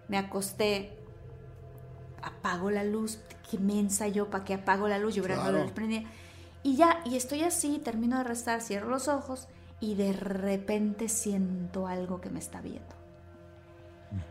[0.07, 0.93] me acosté,
[2.25, 3.19] apago la luz,
[3.49, 5.15] qué mensa yo, ¿para qué apago la luz?
[5.15, 5.59] Yo hubiera Claro.
[5.59, 6.03] la luz prendida.
[6.63, 9.47] Y ya, y estoy así, termino de rezar, cierro los ojos
[9.79, 12.95] y de repente siento algo que me está viendo.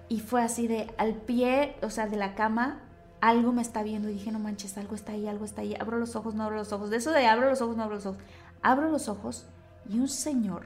[0.09, 2.81] Y fue así de, al pie, o sea, de la cama,
[3.21, 4.09] algo me está viendo.
[4.09, 5.75] Y dije, no manches, algo está ahí, algo está ahí.
[5.79, 6.91] Abro los ojos, no abro los ojos.
[6.91, 8.21] De eso de abro los ojos, no abro los ojos.
[8.63, 9.47] Abro los ojos
[9.89, 10.65] y un señor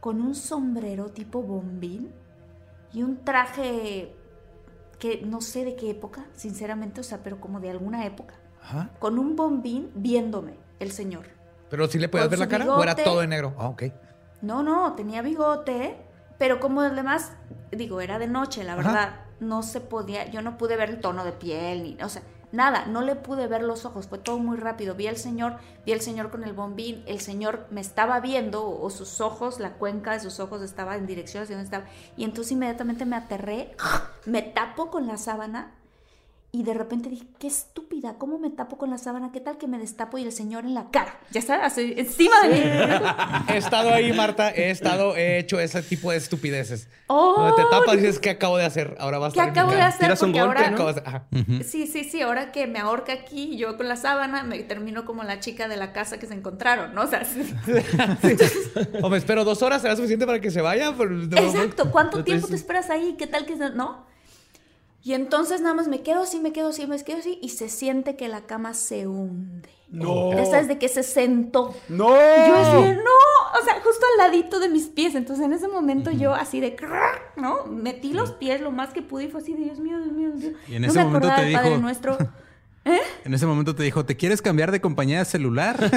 [0.00, 2.10] con un sombrero tipo bombín
[2.92, 4.14] y un traje
[5.02, 8.34] que no sé de qué época, sinceramente, o sea, pero como de alguna época.
[8.62, 8.90] Ajá.
[9.00, 11.26] Con un bombín viéndome, el señor.
[11.68, 13.02] Pero sí le podías ver la cara o era bigote.
[13.02, 13.52] todo de negro.
[13.58, 13.82] Ah, ok.
[14.42, 15.96] No, no, tenía bigote,
[16.38, 17.32] pero como además,
[17.72, 18.82] digo, era de noche, la Ajá.
[18.82, 22.22] verdad, no se podía, yo no pude ver el tono de piel, ni, o sea,
[22.52, 24.94] nada, no le pude ver los ojos, fue todo muy rápido.
[24.94, 28.90] Vi al señor, vi al señor con el bombín, el señor me estaba viendo, o
[28.90, 31.86] sus ojos, la cuenca de sus ojos estaba en dirección hacia donde estaba,
[32.16, 33.74] y entonces inmediatamente me aterré,
[34.26, 35.74] me tapo con la sábana.
[36.54, 39.32] Y de repente dije, qué estúpida, ¿cómo me tapo con la sábana?
[39.32, 41.18] ¿Qué tal que me destapo y el señor en la cara?
[41.30, 42.60] Ya está, así, encima de mí.
[43.48, 44.50] He estado ahí, Marta.
[44.50, 46.88] He estado, he hecho ese tipo de estupideces.
[47.06, 48.96] Oh, Donde te tapas y dices, ¿qué acabo de hacer?
[49.00, 50.00] Ahora vas a ¿Qué acabo de hacer?
[50.00, 50.74] Tiras un Porque golpe, ¿Qué ahora...
[50.74, 51.24] acabas de- ajá.
[51.64, 55.24] Sí, sí, sí, ahora que me ahorca aquí, yo con la sábana, me termino como
[55.24, 57.04] la chica de la casa que se encontraron, ¿no?
[57.04, 57.40] O sea, sí.
[59.02, 60.92] O me espero dos horas, ¿será suficiente para que se vaya?
[60.98, 63.14] Pero exacto, ¿cuánto tiempo te esperas ahí?
[63.18, 64.11] ¿Qué tal que no?
[65.04, 67.68] Y entonces nada más me quedo así, me quedo así, me quedo así, y se
[67.68, 69.68] siente que la cama se hunde.
[69.90, 70.32] No.
[70.32, 71.74] Ya sabes de que se sentó.
[71.88, 72.08] ¡No!
[72.08, 75.14] Yo así, de, no, o sea, justo al ladito de mis pies.
[75.14, 76.76] Entonces en ese momento yo así de,
[77.36, 77.66] ¿no?
[77.66, 80.30] Metí los pies lo más que pude y fue así de, Dios mío, Dios mío,
[80.34, 80.58] Dios mío.
[80.68, 82.16] Y en No ese me momento acordaba te del Padre dijo- Nuestro.
[83.24, 85.76] en ese momento te dijo, ¿te quieres cambiar de compañía de celular?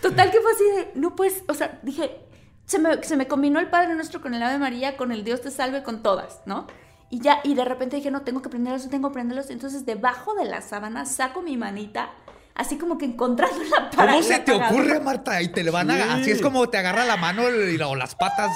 [0.00, 2.10] Total que fue así de, no pues, o sea, dije,
[2.66, 5.40] se me, se me combinó el Padre Nuestro con el Ave María, con el Dios
[5.42, 6.66] te salve, con todas, ¿no?
[7.10, 9.50] Y ya, y de repente dije, no, tengo que prenderlos, tengo que prenderlos.
[9.50, 12.10] Entonces, debajo de la sábana saco mi manita,
[12.54, 15.40] así como que encontrándola para ¿Cómo se te ocurre, Marta?
[15.42, 16.14] Y te le van a...
[16.14, 18.50] Así es como te agarra la mano y la- o las patas.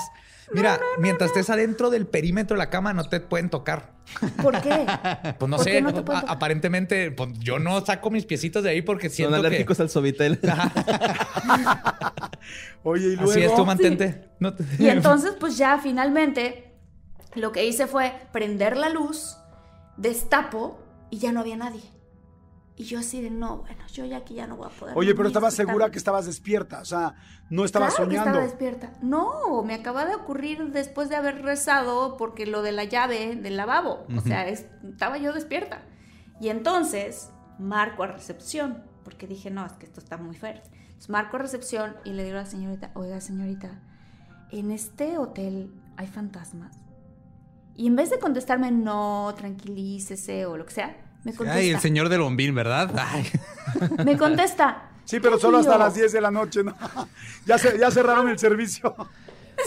[0.50, 3.92] Mira, mientras estés adentro del perímetro de la cama no te pueden tocar.
[4.42, 4.86] ¿Por qué?
[5.38, 6.24] Pues no ¿Por sé, tocar?
[6.26, 9.82] aparentemente pues, yo no saco mis piecitos de ahí porque Son siento alérgicos que...
[9.82, 10.40] al Sovitel.
[12.82, 13.30] Oye, y luego.
[13.30, 14.30] Así es, tú mantente.
[14.40, 16.74] No te- Y entonces, pues ya finalmente,
[17.34, 19.36] lo que hice fue prender la luz,
[19.96, 20.78] destapo
[21.10, 21.82] y ya no había nadie.
[22.76, 24.96] Y yo así de, no, bueno, yo ya aquí ya no voy a poder.
[24.96, 26.80] Oye, pero estabas segura que estabas despierta.
[26.80, 27.16] O sea,
[27.50, 28.38] no estabas Claro que soñando.
[28.38, 28.92] estaba despierta.
[29.02, 33.56] No, me acaba de ocurrir después de haber rezado porque lo de la llave del
[33.56, 34.06] lavabo.
[34.16, 35.82] O sea, es- estaba yo despierta.
[36.40, 40.70] Y entonces marco a recepción porque dije, no, es que esto está muy fuerte.
[40.99, 43.70] Entonces marco recepción y le digo a la señorita, oiga, señorita,
[44.51, 46.76] en este hotel hay fantasmas.
[47.76, 51.61] Y en vez de contestarme, no, tranquilícese o lo que sea, me contesta.
[51.61, 52.90] Ay, el señor del bombín, ¿verdad?
[52.99, 53.26] Ay.
[54.05, 54.90] Me contesta.
[55.05, 55.84] Sí, pero "¿Qué solo hasta vio?".
[55.84, 56.74] las 10 de la noche, ¿no?
[57.46, 58.94] Ya, se- ya cerraron el servicio.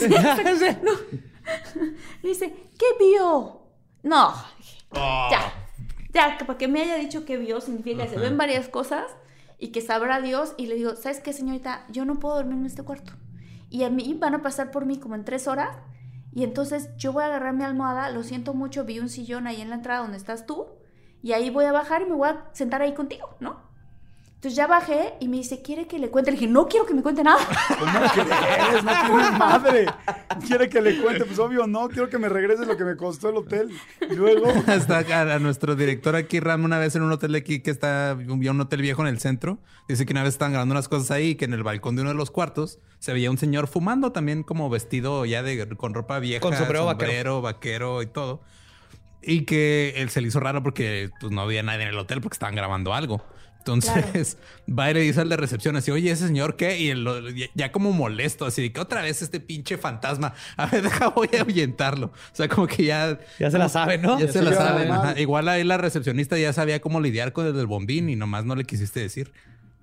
[2.22, 3.62] Me dice, ¿qué vio?
[4.02, 5.52] No, dije, ya,
[6.12, 9.04] ya, que para que me haya dicho que vio significa que se ven varias cosas
[9.62, 10.54] y que sabrá Dios.
[10.56, 11.86] Y le digo, ¿sabes qué, señorita?
[11.88, 13.12] Yo no puedo dormir en este cuarto.
[13.70, 15.76] Y a mí van a pasar por mí como en tres horas.
[16.32, 19.60] Y entonces yo voy a agarrar mi almohada, lo siento mucho, vi un sillón ahí
[19.60, 20.66] en la entrada donde estás tú.
[21.22, 23.60] Y ahí voy a bajar y me voy a sentar ahí contigo, ¿no?
[24.42, 26.32] Entonces ya bajé y me dice, ¿quiere que le cuente?
[26.32, 27.38] Le dije, no quiero que me cuente nada.
[27.78, 28.82] ¿Cómo crees?
[28.82, 29.86] No tienes madre.
[30.44, 31.24] Quiere que le cuente.
[31.26, 31.88] Pues obvio, no.
[31.88, 33.70] Quiero que me regrese lo que me costó el hotel.
[34.00, 34.52] Y luego.
[34.66, 38.14] Hasta a nuestro director aquí, Ram, una vez en un hotel de aquí que está,
[38.14, 39.60] vio un hotel viejo en el centro.
[39.86, 42.02] Dice que una vez estaban grabando unas cosas ahí y que en el balcón de
[42.02, 45.94] uno de los cuartos se veía un señor fumando también como vestido ya de con
[45.94, 48.40] ropa vieja, Con sombrero sombrero, vaquero y todo.
[49.22, 52.20] Y que él se le hizo raro porque pues, no había nadie en el hotel
[52.20, 53.24] porque estaban grabando algo.
[53.62, 54.36] Entonces
[54.68, 56.78] va y le dice al de recepción así, oye, ese señor qué?
[56.78, 57.20] Y lo-
[57.54, 60.34] ya, como molesto, así de que otra vez este pinche fantasma.
[60.56, 62.06] A ver, deja, voy a ahuyentarlo.
[62.06, 64.18] O sea, como que ya Ya se la sabe, ¿no?
[64.18, 64.90] ya Ya se se la saben.
[64.90, 65.18] ajá.
[65.20, 68.54] Igual ahí la recepcionista ya sabía cómo lidiar con el del bombín y nomás no
[68.56, 69.32] le quisiste decir.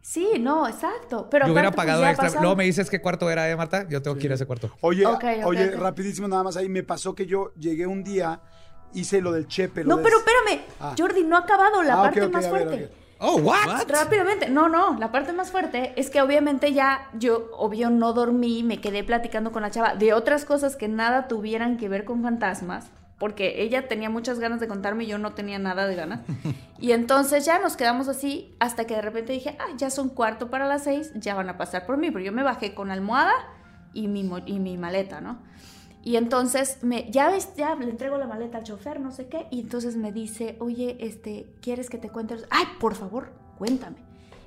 [0.02, 1.28] Sí, no, exacto.
[1.30, 2.30] Pero Yo hubiera pues, pagado extra.
[2.42, 3.88] Luego me dices qué cuarto era, ¿eh, Marta?
[3.90, 4.72] Yo tengo que ir a ese cuarto.
[4.82, 5.06] Oye,
[5.46, 8.42] oye, rapidísimo nada más ahí, me pasó que yo llegué un día,
[8.94, 9.84] hice lo del chepe.
[9.84, 10.66] lo No, de- pero espérame.
[10.80, 10.96] Ah.
[10.98, 12.74] Jordi, no ha acabado la Ah, parte más fuerte.
[12.74, 12.92] a ver.
[13.20, 13.66] Oh, what?
[13.90, 18.64] Rápidamente, no, no, la parte más fuerte es que obviamente ya yo, obvio, no dormí,
[18.64, 22.24] me quedé platicando con la chava de otras cosas que nada tuvieran que ver con
[22.24, 22.88] fantasmas,
[23.18, 26.22] porque ella tenía muchas ganas de contarme y yo no tenía nada de ganas.
[26.82, 30.50] Y entonces ya nos quedamos así hasta que de repente dije, ah, ya son cuarto
[30.50, 33.34] para las seis, ya van a pasar por mí, pero yo me bajé con almohada
[33.94, 35.40] y mi, mo- y mi maleta, ¿no?
[36.04, 39.48] Y entonces me, ya ves, ya le entrego la maleta al chofer, no sé qué,
[39.52, 42.38] y entonces me dice, oye, este, ¿quieres que te cuente?
[42.50, 43.98] Ay, por favor, cuéntame.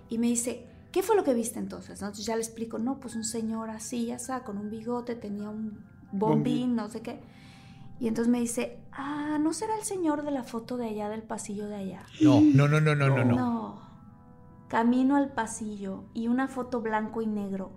[0.09, 2.01] Y me dice, ¿qué fue lo que viste entonces?
[2.01, 2.07] ¿No?
[2.07, 5.51] Entonces ya le explico, no, pues un señor así, ya está, con un bigote, tenía
[5.51, 7.21] un bombín, no sé qué.
[8.01, 11.23] Y entonces me dice, ah, ¿no será el señor de la foto de allá, del
[11.23, 12.07] pasillo de allá?
[12.21, 13.25] No, no, no, no, no, no.
[13.25, 13.37] no.
[13.37, 13.83] No.
[14.69, 17.73] Camino al pasillo y una foto blanco y negro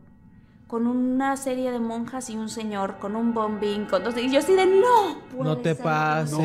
[0.68, 4.18] con una serie de monjas y un señor con un bombín, con dos...
[4.18, 5.44] Y yo así de no.
[5.44, 5.84] No te ser".
[5.84, 6.40] pases.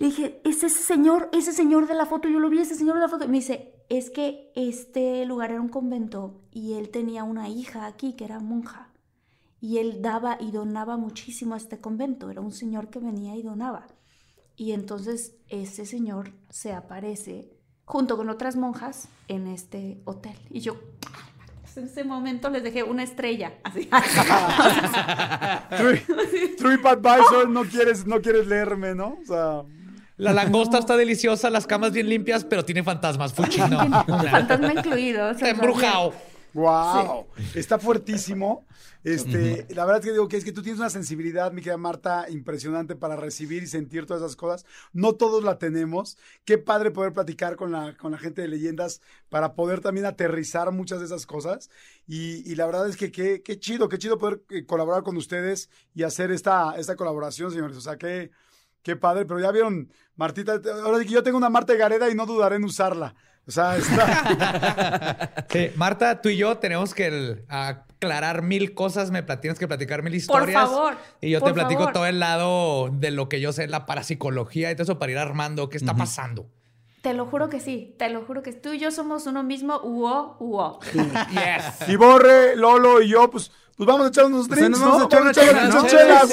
[0.00, 2.96] Le dije, es ese señor, ese señor de la foto, yo lo vi, ese señor
[2.96, 3.24] de la foto.
[3.24, 7.86] Y me dice, es que este lugar era un convento y él tenía una hija
[7.86, 8.90] aquí que era monja.
[9.60, 12.30] Y él daba y donaba muchísimo a este convento.
[12.30, 13.86] Era un señor que venía y donaba.
[14.56, 17.52] Y entonces ese señor se aparece
[17.84, 20.36] junto con otras monjas en este hotel.
[20.50, 20.76] Y yo,
[21.76, 23.52] en ese momento les dejé una estrella.
[23.64, 23.88] Así.
[25.76, 26.02] True-
[26.58, 29.18] TripAdvisor, no quieres, no quieres leerme, ¿no?
[29.22, 29.62] O sea,
[30.16, 33.32] La langosta está deliciosa, las camas bien limpias, pero tiene fantasmas.
[33.32, 33.78] Fuchino.
[34.30, 35.30] Fantasma incluido.
[35.30, 36.14] o sea, Está embrujado.
[36.54, 38.66] Wow, está fuertísimo.
[39.04, 41.76] Este, la verdad es que digo que es que tú tienes una sensibilidad, mi querida
[41.76, 44.64] Marta, impresionante para recibir y sentir todas esas cosas.
[44.92, 46.16] No todos la tenemos.
[46.44, 50.70] Qué padre poder platicar con la, con la gente de leyendas para poder también aterrizar
[50.70, 51.68] muchas de esas cosas.
[52.06, 55.16] Y, y la verdad es que qué, qué chido, qué chido poder eh, colaborar con
[55.16, 57.76] ustedes y hacer esta, esta colaboración, señores.
[57.76, 58.30] O sea, qué,
[58.82, 59.24] qué padre.
[59.24, 62.24] Pero ya vieron, Martita, ahora sí que yo tengo una Marta de Gareda y no
[62.24, 63.16] dudaré en usarla.
[63.46, 65.44] O sea, está...
[65.50, 69.10] Sí, Marta, tú y yo tenemos que el- aclarar mil cosas.
[69.10, 70.54] Me tienes que platicar mil historias.
[70.54, 71.92] favor, Y yo te por platico favor.
[71.92, 75.18] todo el lado de lo que yo sé, la parapsicología y todo eso para ir
[75.18, 76.46] armando qué está pasando.
[77.02, 79.80] Te lo juro que sí, te lo juro que tú y yo somos uno mismo,
[79.82, 80.78] uo, uo.
[81.32, 81.88] Yes.
[81.88, 85.22] Y Borre, Lolo y yo, pues, pues vamos a echar unos drinks, vamos a echar
[85.22, 86.30] unas chela, chelas.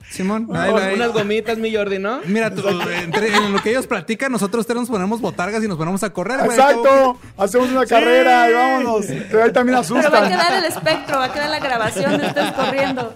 [0.10, 2.20] Simón, unas gomitas, mi Jordi, ¿no?
[2.26, 5.76] Mira, tú, entre- en lo que ellos platican, nosotros tres nos ponemos botargas y nos
[5.76, 6.50] ponemos a correr, güey.
[6.58, 9.06] Exacto, hacemos una carrera y vámonos.
[9.06, 10.28] Pero ahí también Pero va a asustan.
[10.28, 13.14] quedar el espectro, va a quedar la grabación de ustedes corriendo.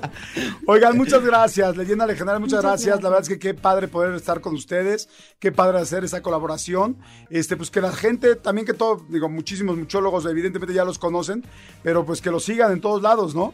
[0.67, 2.97] Oigan, muchas gracias, Leyenda Legendaria, muchas, gracias.
[3.03, 5.09] La verdad es que qué padre poder estar con ustedes,
[5.39, 6.97] qué padre hacer esa colaboración.
[7.31, 11.45] Este, pues que la gente, también que todo, digo, muchísimos muchólogos evidentemente ya los conocen,
[11.83, 13.52] pero pues que los sigan en todos lados, ¿no?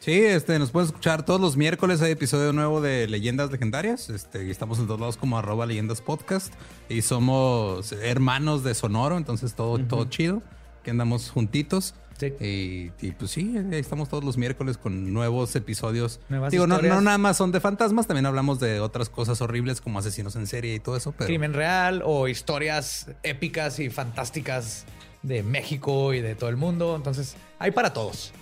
[0.00, 2.00] Sí, este, nos pueden escuchar todos los miércoles.
[2.00, 4.08] Hay episodio nuevo de Leyendas Legendarias.
[4.10, 6.54] Este, y estamos en todos lados como arroba leyendas podcast.
[6.88, 10.42] Y somos hermanos de Sonoro, entonces todo, todo chido.
[10.84, 11.94] Que andamos juntitos.
[12.16, 12.32] Sí.
[12.40, 16.20] Y, y, pues sí, ahí estamos todos los miércoles con nuevos episodios.
[16.28, 19.80] Nuevas Digo, no, no nada más son de fantasmas, también hablamos de otras cosas horribles
[19.80, 21.12] como asesinos en serie y todo eso.
[21.12, 24.84] Pero Crimen real o historias épicas y fantásticas
[25.22, 26.94] de México y de todo el mundo.
[26.96, 28.32] Entonces, hay para todos.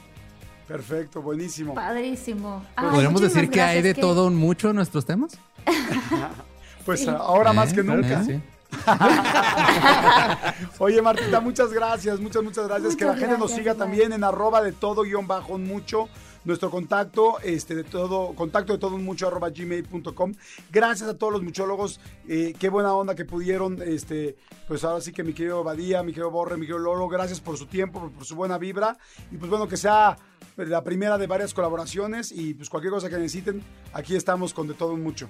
[0.69, 1.75] Perfecto, buenísimo.
[1.75, 2.65] Padrísimo.
[2.75, 5.39] Ay, podríamos decir que hay de que- todo un mucho en nuestros temas.
[6.85, 8.23] Pues ahora más que Eh, nunca.
[8.23, 8.41] sí.
[10.79, 12.95] Oye, Martita, muchas gracias, muchas, muchas gracias.
[12.97, 16.09] que la gente nos siga también en arroba de todo guion bajo un mucho.
[16.47, 20.33] Nuestro contacto, este, de todo, contacto de todo un mucho arroba gmail.com.
[20.71, 22.01] Gracias a todos los muchólogos.
[22.29, 24.37] eh, qué buena onda que pudieron, este,
[24.67, 27.59] pues ahora sí que mi querido Badía, mi querido Borre, mi querido Lolo, gracias por
[27.59, 28.97] su tiempo, por, por su buena vibra.
[29.31, 30.17] Y pues bueno, que sea
[30.57, 33.63] la primera de varias colaboraciones y pues cualquier cosa que necesiten,
[33.93, 35.29] aquí estamos con de todo un mucho.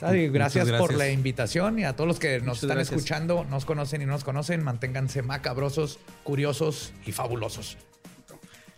[0.00, 2.96] Gracias, por la invitación y a todos los que nos Muchas están gracias.
[2.96, 7.76] escuchando, nos conocen y no nos conocen, manténganse macabrosos, curiosos y fabulosos.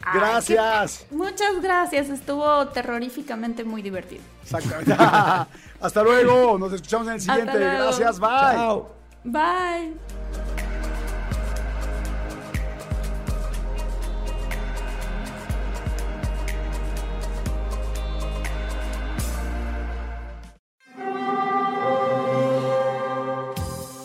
[0.06, 1.06] Ay, Gracias.
[1.08, 4.22] qué- Muchas gracias, estuvo terroríficamente muy divertido.
[4.42, 4.92] Exactamente.
[5.80, 6.58] Hasta luego.
[6.58, 7.58] Nos escuchamos en el siguiente.
[7.58, 8.18] Gracias.
[8.20, 8.28] Bye.
[8.28, 8.90] Chao.
[9.24, 9.94] Bye.